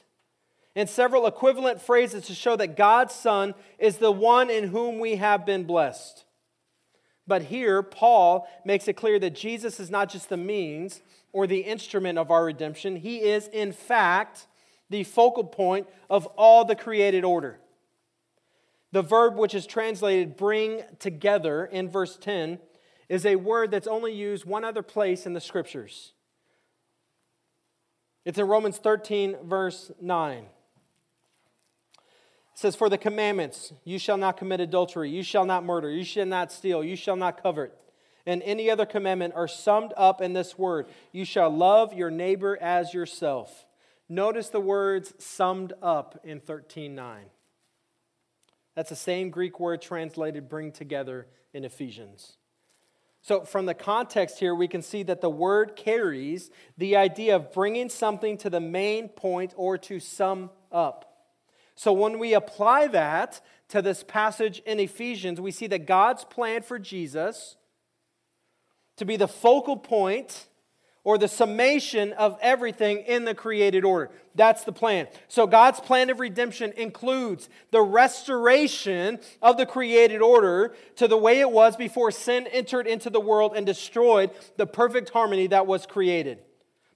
and 0.78 0.88
several 0.88 1.26
equivalent 1.26 1.82
phrases 1.82 2.28
to 2.28 2.36
show 2.36 2.56
that 2.56 2.78
God's 2.78 3.16
Son 3.16 3.56
is 3.80 3.98
the 3.98 4.12
one 4.12 4.52
in 4.52 4.66
whom 4.66 5.00
we 5.00 5.16
have 5.16 5.44
been 5.44 5.64
blessed. 5.64 6.24
But 7.26 7.42
here, 7.42 7.82
Paul 7.82 8.48
makes 8.64 8.88
it 8.88 8.94
clear 8.94 9.18
that 9.18 9.34
Jesus 9.34 9.80
is 9.80 9.90
not 9.90 10.12
just 10.12 10.30
the 10.30 10.38
means 10.38 11.02
or 11.34 11.48
the 11.48 11.62
instrument 11.62 12.20
of 12.20 12.30
our 12.30 12.46
redemption, 12.46 12.96
he 12.96 13.18
is, 13.18 13.48
in 13.48 13.72
fact, 13.72 14.46
the 14.92 15.04
focal 15.04 15.44
point 15.44 15.88
of 16.12 16.28
all 16.38 16.64
the 16.64 16.76
created 16.76 17.26
order. 17.26 17.60
The 18.92 19.02
verb 19.02 19.36
which 19.36 19.56
is 19.56 19.66
translated 19.66 20.38
bring 20.38 20.84
together 21.00 21.66
in 21.66 21.90
verse 21.90 22.18
10 22.18 22.60
is 23.10 23.26
a 23.26 23.36
word 23.36 23.72
that's 23.72 23.88
only 23.88 24.14
used 24.14 24.46
one 24.46 24.64
other 24.64 24.84
place 24.84 25.26
in 25.26 25.34
the 25.34 25.42
scriptures. 25.42 26.14
It's 28.26 28.38
in 28.38 28.48
Romans 28.48 28.78
13, 28.78 29.38
verse 29.44 29.92
9 30.00 30.46
says, 32.58 32.76
For 32.76 32.90
the 32.90 32.98
commandments, 32.98 33.72
you 33.84 34.00
shall 34.00 34.18
not 34.18 34.36
commit 34.36 34.60
adultery, 34.60 35.12
you 35.12 35.22
shall 35.22 35.46
not 35.46 35.64
murder, 35.64 35.92
you 35.92 36.04
shall 36.04 36.26
not 36.26 36.52
steal, 36.52 36.84
you 36.84 36.96
shall 36.96 37.16
not 37.16 37.42
covet, 37.42 37.72
and 38.26 38.42
any 38.42 38.72
other 38.72 38.86
commandment 38.86 39.36
are 39.36 39.48
summed 39.48 39.94
up 39.96 40.22
in 40.22 40.34
this 40.34 40.58
word 40.58 40.88
you 41.12 41.24
shall 41.24 41.52
love 41.52 41.94
your 41.94 42.10
neighbor 42.10 42.58
as 42.60 42.96
yourself. 42.96 43.68
Notice 44.10 44.50
the 44.50 44.60
words 44.60 45.14
summed 45.20 45.74
up 45.84 46.20
in 46.24 46.40
13:9. 46.40 47.30
That's 48.74 48.90
the 48.90 48.96
same 48.96 49.30
Greek 49.30 49.60
word 49.60 49.80
translated 49.80 50.50
bring 50.50 50.72
together 50.72 51.28
in 51.54 51.64
Ephesians. 51.64 52.38
So, 53.22 53.42
from 53.42 53.68
the 53.68 53.76
context 53.76 54.40
here, 54.40 54.56
we 54.56 54.68
can 54.68 54.82
see 54.82 55.04
that 55.04 55.22
the 55.22 55.30
word 55.30 55.76
carries 55.76 56.50
the 56.76 56.96
idea 56.96 57.36
of 57.36 57.52
bringing 57.52 57.90
something 57.90 58.36
to 58.38 58.50
the 58.50 58.62
main 58.62 59.10
point 59.10 59.54
or 59.58 59.78
to 59.78 60.00
sum 60.00 60.50
up. 60.72 61.17
So 61.78 61.94
when 61.94 62.18
we 62.18 62.34
apply 62.34 62.88
that 62.88 63.40
to 63.70 63.84
this 63.84 64.04
passage 64.04 64.64
in 64.66 64.80
Ephesians, 64.80 65.40
we 65.40 65.52
see 65.52 65.68
that 65.68 65.86
God's 65.86 66.26
plan 66.26 66.64
for 66.64 66.80
Jesus 66.80 67.56
to 68.98 69.06
be 69.06 69.16
the 69.16 69.28
focal 69.28 69.78
point 69.78 70.48
or 71.04 71.20
the 71.20 71.28
summation 71.28 72.14
of 72.14 72.36
everything 72.42 72.98
in 73.02 73.26
the 73.26 73.36
created 73.36 73.86
order. 73.86 74.10
That's 74.34 74.64
the 74.64 74.72
plan. 74.72 75.08
So 75.28 75.46
God's 75.46 75.80
plan 75.80 76.10
of 76.10 76.20
redemption 76.20 76.74
includes 76.76 77.48
the 77.70 77.82
restoration 77.82 79.20
of 79.40 79.58
the 79.58 79.68
created 79.68 80.24
order 80.24 80.76
to 80.96 81.08
the 81.08 81.16
way 81.16 81.40
it 81.42 81.52
was 81.52 81.78
before 81.78 82.10
sin 82.10 82.48
entered 82.48 82.88
into 82.88 83.12
the 83.12 83.22
world 83.22 83.54
and 83.56 83.68
destroyed 83.68 84.32
the 84.58 84.66
perfect 84.66 85.12
harmony 85.12 85.46
that 85.48 85.68
was 85.68 85.86
created. 85.86 86.40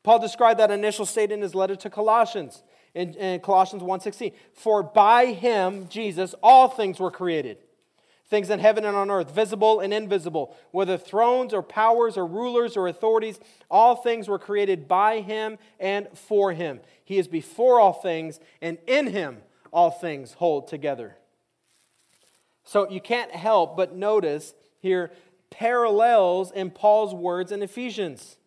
Paul 0.02 0.18
described 0.18 0.60
that 0.60 0.72
initial 0.72 1.06
state 1.06 1.32
in 1.32 1.42
his 1.42 1.54
letter 1.54 1.76
to 1.76 1.90
Colossians 1.92 2.64
in, 2.94 3.14
in 3.16 3.40
Colossians 3.40 3.84
1.16. 3.84 4.34
For 4.54 4.84
by 4.84 5.28
him, 5.28 5.88
Jesus, 5.90 6.36
all 6.42 6.68
things 6.68 7.00
were 7.00 7.12
created. 7.12 7.58
Things 8.30 8.50
in 8.50 8.60
heaven 8.60 8.86
and 8.86 8.96
on 8.96 9.12
earth, 9.12 9.32
visible 9.32 9.82
and 9.82 9.94
invisible, 9.94 10.56
whether 10.72 10.98
thrones 10.98 11.54
or 11.54 11.62
powers 11.62 12.16
or 12.16 12.26
rulers 12.26 12.78
or 12.78 12.88
authorities, 12.88 13.40
all 13.70 13.96
things 13.96 14.30
were 14.30 14.40
created 14.40 14.88
by 14.88 15.20
him 15.20 15.58
and 15.80 16.08
for 16.14 16.54
him. 16.54 16.80
He 17.04 17.18
is 17.18 17.28
before 17.28 17.80
all 17.80 17.92
things, 17.92 18.40
and 18.62 18.78
in 18.88 19.08
him 19.08 19.40
all 19.74 19.92
things 19.92 20.34
hold 20.34 20.70
together. 20.70 21.18
So 22.64 22.90
you 22.90 23.02
can't 23.02 23.32
help 23.32 23.76
but 23.76 23.96
notice 23.96 24.54
here 24.80 25.12
parallels 25.50 26.52
in 26.52 26.72
Paul's 26.72 27.14
words 27.14 27.52
in 27.52 27.62
Ephesians. 27.62 28.38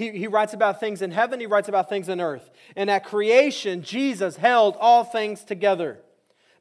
He, 0.00 0.12
he 0.12 0.28
writes 0.28 0.54
about 0.54 0.80
things 0.80 1.02
in 1.02 1.10
heaven, 1.10 1.40
he 1.40 1.46
writes 1.46 1.68
about 1.68 1.90
things 1.90 2.08
in 2.08 2.22
earth. 2.22 2.50
And 2.74 2.90
at 2.90 3.04
creation, 3.04 3.82
Jesus 3.82 4.36
held 4.36 4.78
all 4.80 5.04
things 5.04 5.44
together. 5.44 6.00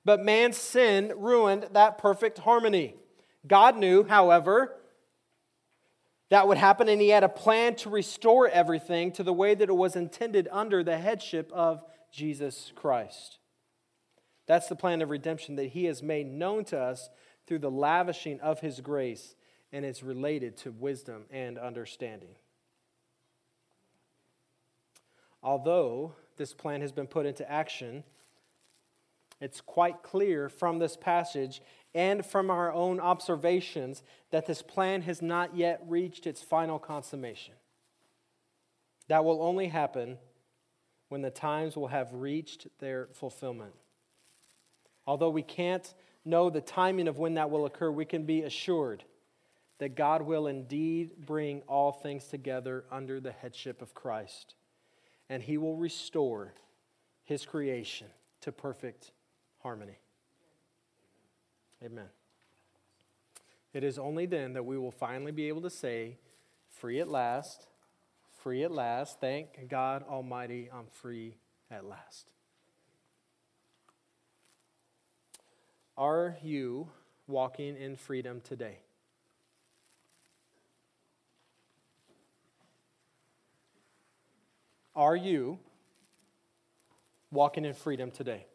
But 0.04 0.22
man's 0.22 0.58
sin 0.58 1.14
ruined 1.16 1.70
that 1.72 1.98
perfect 1.98 2.40
harmony. 2.40 2.96
God 3.48 3.78
knew, 3.78 4.04
however, 4.04 4.76
that 6.28 6.50
would 6.50 6.58
happen, 6.58 6.90
and 6.90 7.00
he 7.00 7.08
had 7.08 7.24
a 7.24 7.30
plan 7.30 7.76
to 7.76 7.90
restore 7.90 8.50
everything 8.50 9.14
to 9.14 9.24
the 9.24 9.32
way 9.32 9.56
that 9.56 9.70
it 9.70 9.76
was 9.78 9.96
intended 9.96 10.50
under 10.52 10.84
the 10.84 10.98
headship 10.98 11.50
of 11.54 11.82
Jesus 12.12 12.74
Christ. 12.76 13.38
That's 14.48 14.68
the 14.68 14.76
plan 14.76 15.02
of 15.02 15.10
redemption 15.10 15.56
that 15.56 15.70
he 15.70 15.86
has 15.86 16.04
made 16.04 16.28
known 16.28 16.66
to 16.66 16.78
us 16.78 17.10
through 17.48 17.60
the 17.60 17.72
lavishing 17.72 18.42
of 18.42 18.60
his 18.60 18.82
grace 18.82 19.34
and 19.72 19.86
it's 19.86 20.04
related 20.04 20.58
to 20.58 20.72
wisdom 20.72 21.24
and 21.32 21.58
understanding. 21.58 22.36
Although 25.42 26.14
this 26.38 26.54
plan 26.54 26.82
has 26.82 26.92
been 26.92 27.08
put 27.08 27.26
into 27.26 27.50
action, 27.50 28.04
it's 29.42 29.62
quite 29.62 30.04
clear 30.04 30.50
from 30.50 30.80
this 30.80 30.98
passage 30.98 31.62
and 31.96 32.26
from 32.26 32.50
our 32.50 32.72
own 32.72 33.00
observations 33.00 34.04
that 34.32 34.46
this 34.46 34.62
plan 34.62 35.02
has 35.04 35.22
not 35.22 35.56
yet 35.56 35.82
reached 35.88 36.28
its 36.28 36.42
final 36.42 36.78
consummation. 36.78 37.54
That 39.08 39.26
will 39.26 39.42
only 39.42 39.68
happen 39.68 40.18
when 41.08 41.22
the 41.22 41.32
times 41.32 41.76
will 41.76 41.88
have 41.88 42.14
reached 42.14 42.68
their 42.80 43.08
fulfillment. 43.14 43.74
Although 45.08 45.32
we 45.32 45.42
can't 45.42 45.92
know 46.24 46.50
the 46.50 46.62
timing 46.62 47.08
of 47.08 47.18
when 47.18 47.34
that 47.34 47.50
will 47.50 47.66
occur, 47.66 47.90
we 47.90 48.06
can 48.06 48.24
be 48.24 48.44
assured 48.44 49.04
that 49.80 49.96
God 49.96 50.22
will 50.22 50.46
indeed 50.46 51.26
bring 51.26 51.62
all 51.62 51.92
things 51.92 52.26
together 52.26 52.84
under 52.92 53.20
the 53.20 53.32
headship 53.32 53.82
of 53.82 53.96
Christ, 53.96 54.54
and 55.30 55.44
He 55.44 55.58
will 55.58 55.76
restore 55.76 56.54
His 57.24 57.46
creation 57.46 58.08
to 58.42 58.52
perfect 58.52 59.12
harmony. 59.60 60.00
Amen. 61.84 62.10
It 63.74 63.84
is 63.84 64.00
only 64.00 64.26
then 64.26 64.54
that 64.54 64.66
we 64.66 64.78
will 64.78 64.92
finally 64.92 65.32
be 65.32 65.48
able 65.48 65.62
to 65.62 65.70
say, 65.70 66.18
Free 66.70 67.00
at 67.00 67.08
last, 67.08 67.68
free 68.42 68.64
at 68.64 68.72
last. 68.72 69.20
Thank 69.20 69.70
God 69.70 70.04
Almighty, 70.08 70.70
I'm 70.74 70.88
free 70.92 71.36
at 71.70 71.86
last. 71.86 72.30
Are 75.98 76.38
you 76.42 76.88
walking 77.28 77.76
in 77.76 77.98
freedom 77.98 78.40
today? 78.42 78.80
Are 85.00 85.16
you 85.16 85.60
walking 87.32 87.64
in 87.64 87.74
freedom 87.74 88.12
today? 88.12 88.46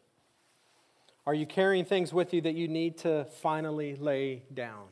Are 1.25 1.33
you 1.33 1.47
carrying 1.47 1.85
things 1.85 2.13
with 2.13 2.35
you 2.35 2.41
that 2.41 2.53
you 2.53 2.67
need 2.67 2.99
to 2.99 3.25
finally 3.41 3.95
lay 3.95 4.43
down? 4.53 4.85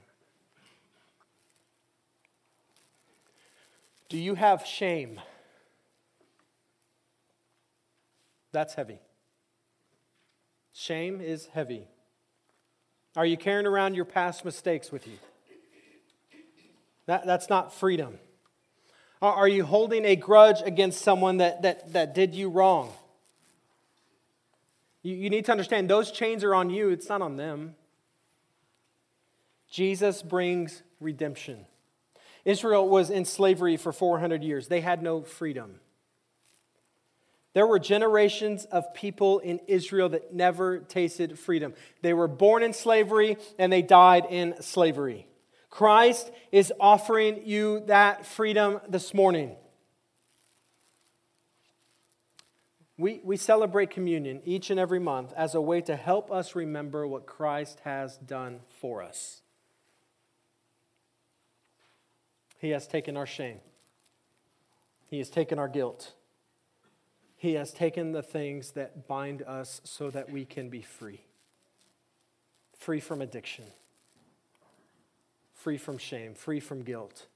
Do 4.10 4.18
you 4.18 4.34
have 4.34 4.66
shame? 4.66 5.22
That's 8.52 8.74
heavy. 8.74 8.98
Shame 10.74 11.22
is 11.22 11.46
heavy. 11.54 11.88
Are 13.16 13.28
you 13.28 13.38
carrying 13.38 13.68
around 13.68 13.94
your 13.94 14.06
past 14.06 14.44
mistakes 14.44 14.92
with 14.92 15.06
you? 15.06 15.20
That, 17.06 17.28
that's 17.28 17.48
not 17.48 17.72
freedom. 17.72 18.18
Are 19.24 19.48
you 19.48 19.64
holding 19.64 20.04
a 20.04 20.18
grudge 20.18 20.62
against 20.66 21.02
someone 21.02 21.38
that, 21.38 21.62
that, 21.62 21.94
that 21.94 22.14
did 22.14 22.36
you 22.36 22.50
wrong? 22.50 22.92
You, 25.02 25.16
you 25.16 25.30
need 25.30 25.46
to 25.46 25.52
understand 25.54 25.90
those 25.90 26.12
chains 26.12 26.44
are 26.44 26.54
on 26.54 26.70
you, 26.70 26.90
it's 26.90 27.08
not 27.08 27.22
on 27.22 27.38
them. 27.38 27.76
Jesus 29.72 30.22
brings 30.22 30.84
redemption. 31.00 31.66
Israel 32.44 32.90
was 32.90 33.10
in 33.10 33.24
slavery 33.24 33.78
for 33.78 33.94
400 33.94 34.44
years, 34.44 34.68
they 34.68 34.82
had 34.82 35.02
no 35.02 35.22
freedom. 35.22 35.80
There 37.54 37.66
were 37.66 37.80
generations 37.80 38.66
of 38.66 38.94
people 38.94 39.40
in 39.40 39.62
Israel 39.68 40.10
that 40.10 40.34
never 40.34 40.80
tasted 40.80 41.40
freedom. 41.40 41.76
They 42.02 42.14
were 42.14 42.28
born 42.28 42.62
in 42.62 42.74
slavery 42.74 43.38
and 43.58 43.72
they 43.72 43.84
died 43.84 44.26
in 44.30 44.62
slavery. 44.62 45.28
Christ 45.74 46.30
is 46.52 46.72
offering 46.80 47.48
you 47.48 47.80
that 47.88 48.28
freedom 48.28 48.80
this 48.88 49.12
morning. 49.12 49.56
We, 52.96 53.22
we 53.24 53.38
celebrate 53.38 53.90
communion 53.90 54.44
each 54.46 54.70
and 54.70 54.80
every 54.80 55.00
month 55.00 55.34
as 55.36 55.56
a 55.56 55.62
way 55.62 55.82
to 55.82 55.96
help 55.96 56.32
us 56.32 56.54
remember 56.54 57.08
what 57.08 57.26
Christ 57.26 57.80
has 57.86 58.18
done 58.18 58.60
for 58.70 59.02
us. 59.02 59.42
He 62.60 62.70
has 62.70 62.86
taken 62.86 63.18
our 63.18 63.26
shame, 63.26 63.58
He 65.08 65.18
has 65.18 65.32
taken 65.32 65.58
our 65.58 65.68
guilt, 65.68 66.14
He 67.36 67.54
has 67.54 67.74
taken 67.74 68.12
the 68.12 68.22
things 68.22 68.74
that 68.74 69.08
bind 69.08 69.42
us 69.42 69.82
so 69.84 70.12
that 70.12 70.30
we 70.30 70.46
can 70.46 70.70
be 70.70 70.84
free 70.84 71.22
free 72.78 73.00
from 73.00 73.22
addiction, 73.22 73.66
free 75.64 75.78
from 75.78 75.98
shame, 75.98 76.36
free 76.36 76.60
from 76.60 76.84
guilt, 76.84 77.28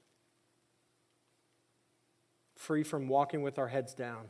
free 2.54 2.82
from 2.82 3.08
walking 3.08 3.42
with 3.42 3.58
our 3.58 3.68
heads 3.68 3.94
down 3.94 4.28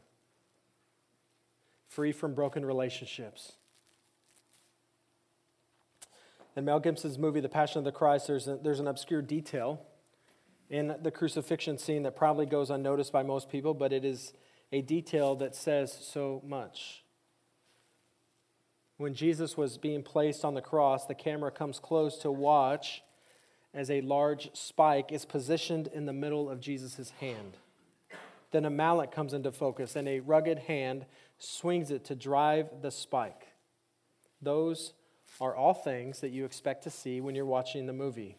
free 1.89 2.13
from 2.13 2.35
broken 2.35 2.65
relationships. 2.65 3.55
In 6.55 6.65
Mel 6.65 6.81
Gibson's 6.81 7.19
movie, 7.19 7.41
The 7.41 7.49
Passion 7.49 7.79
of 7.79 7.85
the 7.85 7.93
Christ, 7.93 8.27
there's, 8.27 8.47
a, 8.47 8.57
there's 8.57 8.81
an 8.81 8.87
obscure 8.87 9.23
detail 9.23 9.81
in 10.71 10.95
the 11.03 11.11
crucifixion 11.11 11.79
scene 11.79 12.03
that 12.03 12.15
probably 12.15 12.47
goes 12.47 12.71
unnoticed 12.71 13.13
by 13.13 13.23
most 13.23 13.49
people, 13.49 13.75
but 13.75 13.93
it 13.93 14.05
is 14.05 14.33
a 14.71 14.83
detail 14.83 15.35
that 15.37 15.57
says 15.57 15.93
so 15.93 16.43
much. 16.47 17.05
When 18.97 19.15
Jesus 19.15 19.57
was 19.57 19.79
being 19.79 20.03
placed 20.03 20.45
on 20.45 20.55
the 20.55 20.61
cross, 20.61 21.07
the 21.07 21.15
camera 21.15 21.51
comes 21.51 21.79
close 21.79 22.19
to 22.19 22.31
watch 22.31 23.03
as 23.75 23.91
a 23.91 24.01
large 24.01 24.51
spike 24.55 25.13
is 25.13 25.25
positioned 25.25 25.89
in 25.89 26.07
the 26.07 26.13
middle 26.13 26.49
of 26.49 26.61
Jesus' 26.61 27.11
hand. 27.21 27.57
Then 28.51 28.65
a 28.65 28.71
mallet 28.71 29.13
comes 29.13 29.35
into 29.35 29.53
focus, 29.53 29.95
and 29.95 30.09
a 30.09 30.21
rugged 30.21 30.61
hand 30.61 31.05
swings 31.39 31.91
it 31.91 32.05
to 32.07 32.15
drive 32.15 32.69
the 32.83 32.91
spike. 32.91 33.49
Those 34.41 34.95
are 35.41 35.55
all 35.55 35.75
things 35.75 36.21
that 36.21 36.31
you 36.31 36.45
expect 36.45 36.85
to 36.85 36.91
see 36.91 37.21
when 37.21 37.35
you're 37.35 37.45
watching 37.45 37.87
the 37.87 37.93
movie. 37.93 38.37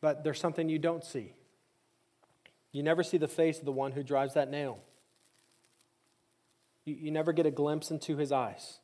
But 0.00 0.22
there's 0.22 0.38
something 0.38 0.68
you 0.68 0.78
don't 0.78 1.04
see. 1.04 1.32
You 2.72 2.82
never 2.82 3.02
see 3.02 3.16
the 3.16 3.28
face 3.28 3.58
of 3.58 3.64
the 3.64 3.72
one 3.72 3.92
who 3.92 4.02
drives 4.02 4.34
that 4.34 4.50
nail. 4.50 4.78
You, 6.84 6.94
you 6.94 7.10
never 7.10 7.32
get 7.32 7.46
a 7.46 7.50
glimpse 7.50 7.90
into 7.90 8.16
his 8.16 8.30
eyes 8.30 8.80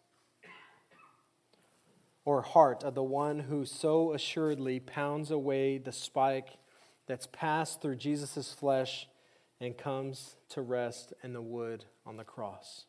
or 2.25 2.43
heart 2.43 2.83
of 2.85 2.95
the 2.95 3.03
one 3.03 3.41
who 3.41 3.65
so 3.65 4.13
assuredly 4.13 4.81
pounds 4.81 5.31
away 5.31 5.79
the 5.79 5.93
spike 5.93 6.59
that's 7.07 7.27
passed 7.27 7.81
through 7.81 7.97
Jesus' 7.97 8.53
flesh 8.53 9.09
and 9.61 9.77
comes 9.77 10.37
to 10.49 10.63
rest 10.63 11.13
in 11.23 11.33
the 11.33 11.43
wood 11.43 11.85
on 12.07 12.17
the 12.17 12.25
cross. 12.25 12.85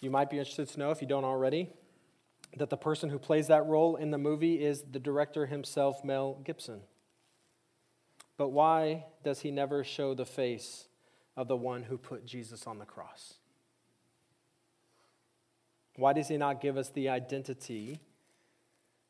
You 0.00 0.10
might 0.10 0.30
be 0.30 0.38
interested 0.38 0.68
to 0.68 0.78
know, 0.78 0.90
if 0.90 1.00
you 1.00 1.08
don't 1.08 1.24
already, 1.24 1.70
that 2.56 2.70
the 2.70 2.76
person 2.76 3.10
who 3.10 3.18
plays 3.18 3.48
that 3.48 3.66
role 3.66 3.96
in 3.96 4.10
the 4.10 4.18
movie 4.18 4.62
is 4.62 4.82
the 4.90 4.98
director 4.98 5.46
himself, 5.46 6.04
Mel 6.04 6.40
Gibson. 6.44 6.80
But 8.36 8.50
why 8.50 9.06
does 9.24 9.40
he 9.40 9.50
never 9.50 9.82
show 9.82 10.14
the 10.14 10.26
face 10.26 10.86
of 11.36 11.48
the 11.48 11.56
one 11.56 11.84
who 11.84 11.96
put 11.96 12.26
Jesus 12.26 12.66
on 12.66 12.78
the 12.78 12.84
cross? 12.84 13.34
Why 15.96 16.12
does 16.12 16.28
he 16.28 16.36
not 16.36 16.60
give 16.60 16.76
us 16.76 16.90
the 16.90 17.08
identity 17.08 18.00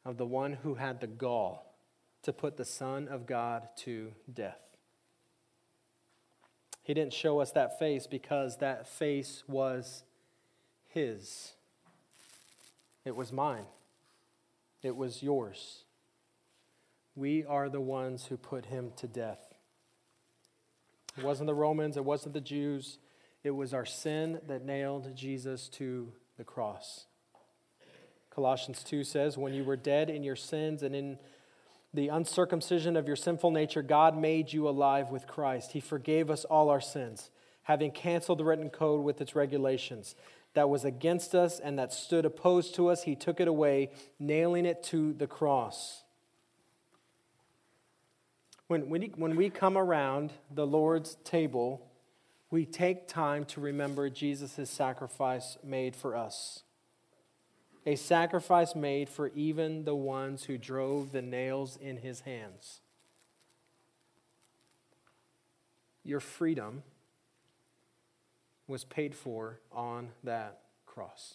of 0.04 0.16
the 0.16 0.26
one 0.26 0.52
who 0.52 0.74
had 0.74 1.00
the 1.00 1.08
gall 1.08 1.74
to 2.22 2.32
put 2.32 2.56
the 2.56 2.64
Son 2.64 3.08
of 3.08 3.26
God 3.26 3.68
to 3.78 4.12
death? 4.32 4.76
He 6.84 6.94
didn't 6.94 7.12
show 7.12 7.40
us 7.40 7.50
that 7.52 7.80
face 7.80 8.06
because 8.06 8.58
that 8.58 8.86
face 8.86 9.42
was 9.48 10.04
His. 10.88 11.54
It 13.04 13.16
was 13.16 13.32
mine. 13.32 13.66
It 14.84 14.94
was 14.94 15.20
yours. 15.20 15.82
We 17.16 17.44
are 17.44 17.68
the 17.68 17.80
ones 17.80 18.26
who 18.26 18.36
put 18.36 18.66
Him 18.66 18.92
to 18.98 19.08
death. 19.08 19.54
It 21.18 21.24
wasn't 21.24 21.48
the 21.48 21.54
Romans, 21.54 21.96
it 21.96 22.04
wasn't 22.04 22.34
the 22.34 22.40
Jews. 22.40 22.98
It 23.42 23.50
was 23.50 23.74
our 23.74 23.86
sin 23.86 24.40
that 24.46 24.64
nailed 24.64 25.16
Jesus 25.16 25.68
to 25.70 26.12
the 26.36 26.44
cross. 26.44 27.06
Colossians 28.30 28.82
2 28.84 29.04
says, 29.04 29.38
When 29.38 29.54
you 29.54 29.64
were 29.64 29.76
dead 29.76 30.10
in 30.10 30.22
your 30.22 30.36
sins 30.36 30.82
and 30.82 30.94
in 30.94 31.18
the 31.94 32.08
uncircumcision 32.08 32.96
of 32.96 33.06
your 33.06 33.16
sinful 33.16 33.50
nature, 33.50 33.82
God 33.82 34.16
made 34.16 34.52
you 34.52 34.68
alive 34.68 35.10
with 35.10 35.26
Christ. 35.26 35.72
He 35.72 35.80
forgave 35.80 36.30
us 36.30 36.44
all 36.44 36.68
our 36.68 36.80
sins, 36.80 37.30
having 37.62 37.90
canceled 37.90 38.38
the 38.38 38.44
written 38.44 38.68
code 38.68 39.02
with 39.02 39.20
its 39.20 39.34
regulations 39.34 40.14
that 40.56 40.70
was 40.70 40.84
against 40.84 41.34
us 41.34 41.60
and 41.60 41.78
that 41.78 41.92
stood 41.92 42.24
opposed 42.24 42.74
to 42.74 42.88
us. 42.88 43.04
He 43.04 43.14
took 43.14 43.40
it 43.40 43.46
away, 43.46 43.90
nailing 44.18 44.66
it 44.66 44.82
to 44.84 45.12
the 45.12 45.26
cross. 45.26 46.02
When, 48.66 48.88
when, 48.88 49.02
when 49.16 49.36
we 49.36 49.50
come 49.50 49.78
around 49.78 50.32
the 50.50 50.66
Lord's 50.66 51.16
table, 51.24 51.86
we 52.50 52.64
take 52.64 53.08
time 53.08 53.44
to 53.46 53.60
remember 53.60 54.08
Jesus' 54.08 54.70
sacrifice 54.70 55.58
made 55.64 55.96
for 55.96 56.16
us. 56.16 56.62
a 57.86 57.94
sacrifice 57.94 58.74
made 58.74 59.08
for 59.08 59.28
even 59.28 59.84
the 59.84 59.94
ones 59.94 60.44
who 60.44 60.58
drove 60.58 61.12
the 61.12 61.22
nails 61.22 61.76
in 61.76 61.98
his 61.98 62.20
hands. 62.20 62.80
Your 66.02 66.18
freedom 66.18 66.82
was 68.66 68.84
paid 68.84 69.14
for 69.14 69.60
on 69.70 70.08
that 70.24 70.62
cross. 70.84 71.34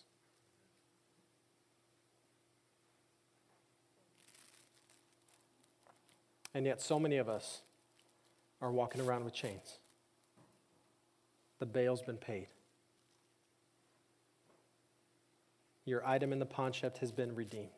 And 6.54 6.65
yet, 6.65 6.82
so 6.82 7.00
many 7.00 7.15
of 7.15 7.30
us 7.30 7.62
are 8.62 8.71
walking 8.71 9.00
around 9.00 9.24
with 9.24 9.34
chains. 9.34 9.78
The 11.62 11.67
bail's 11.67 12.02
been 12.02 12.17
paid. 12.17 12.47
Your 15.86 16.04
item 16.04 16.34
in 16.34 16.39
the 16.39 16.45
pawn 16.47 16.71
shop 16.71 16.97
has 16.97 17.12
been 17.12 17.36
redeemed. 17.36 17.69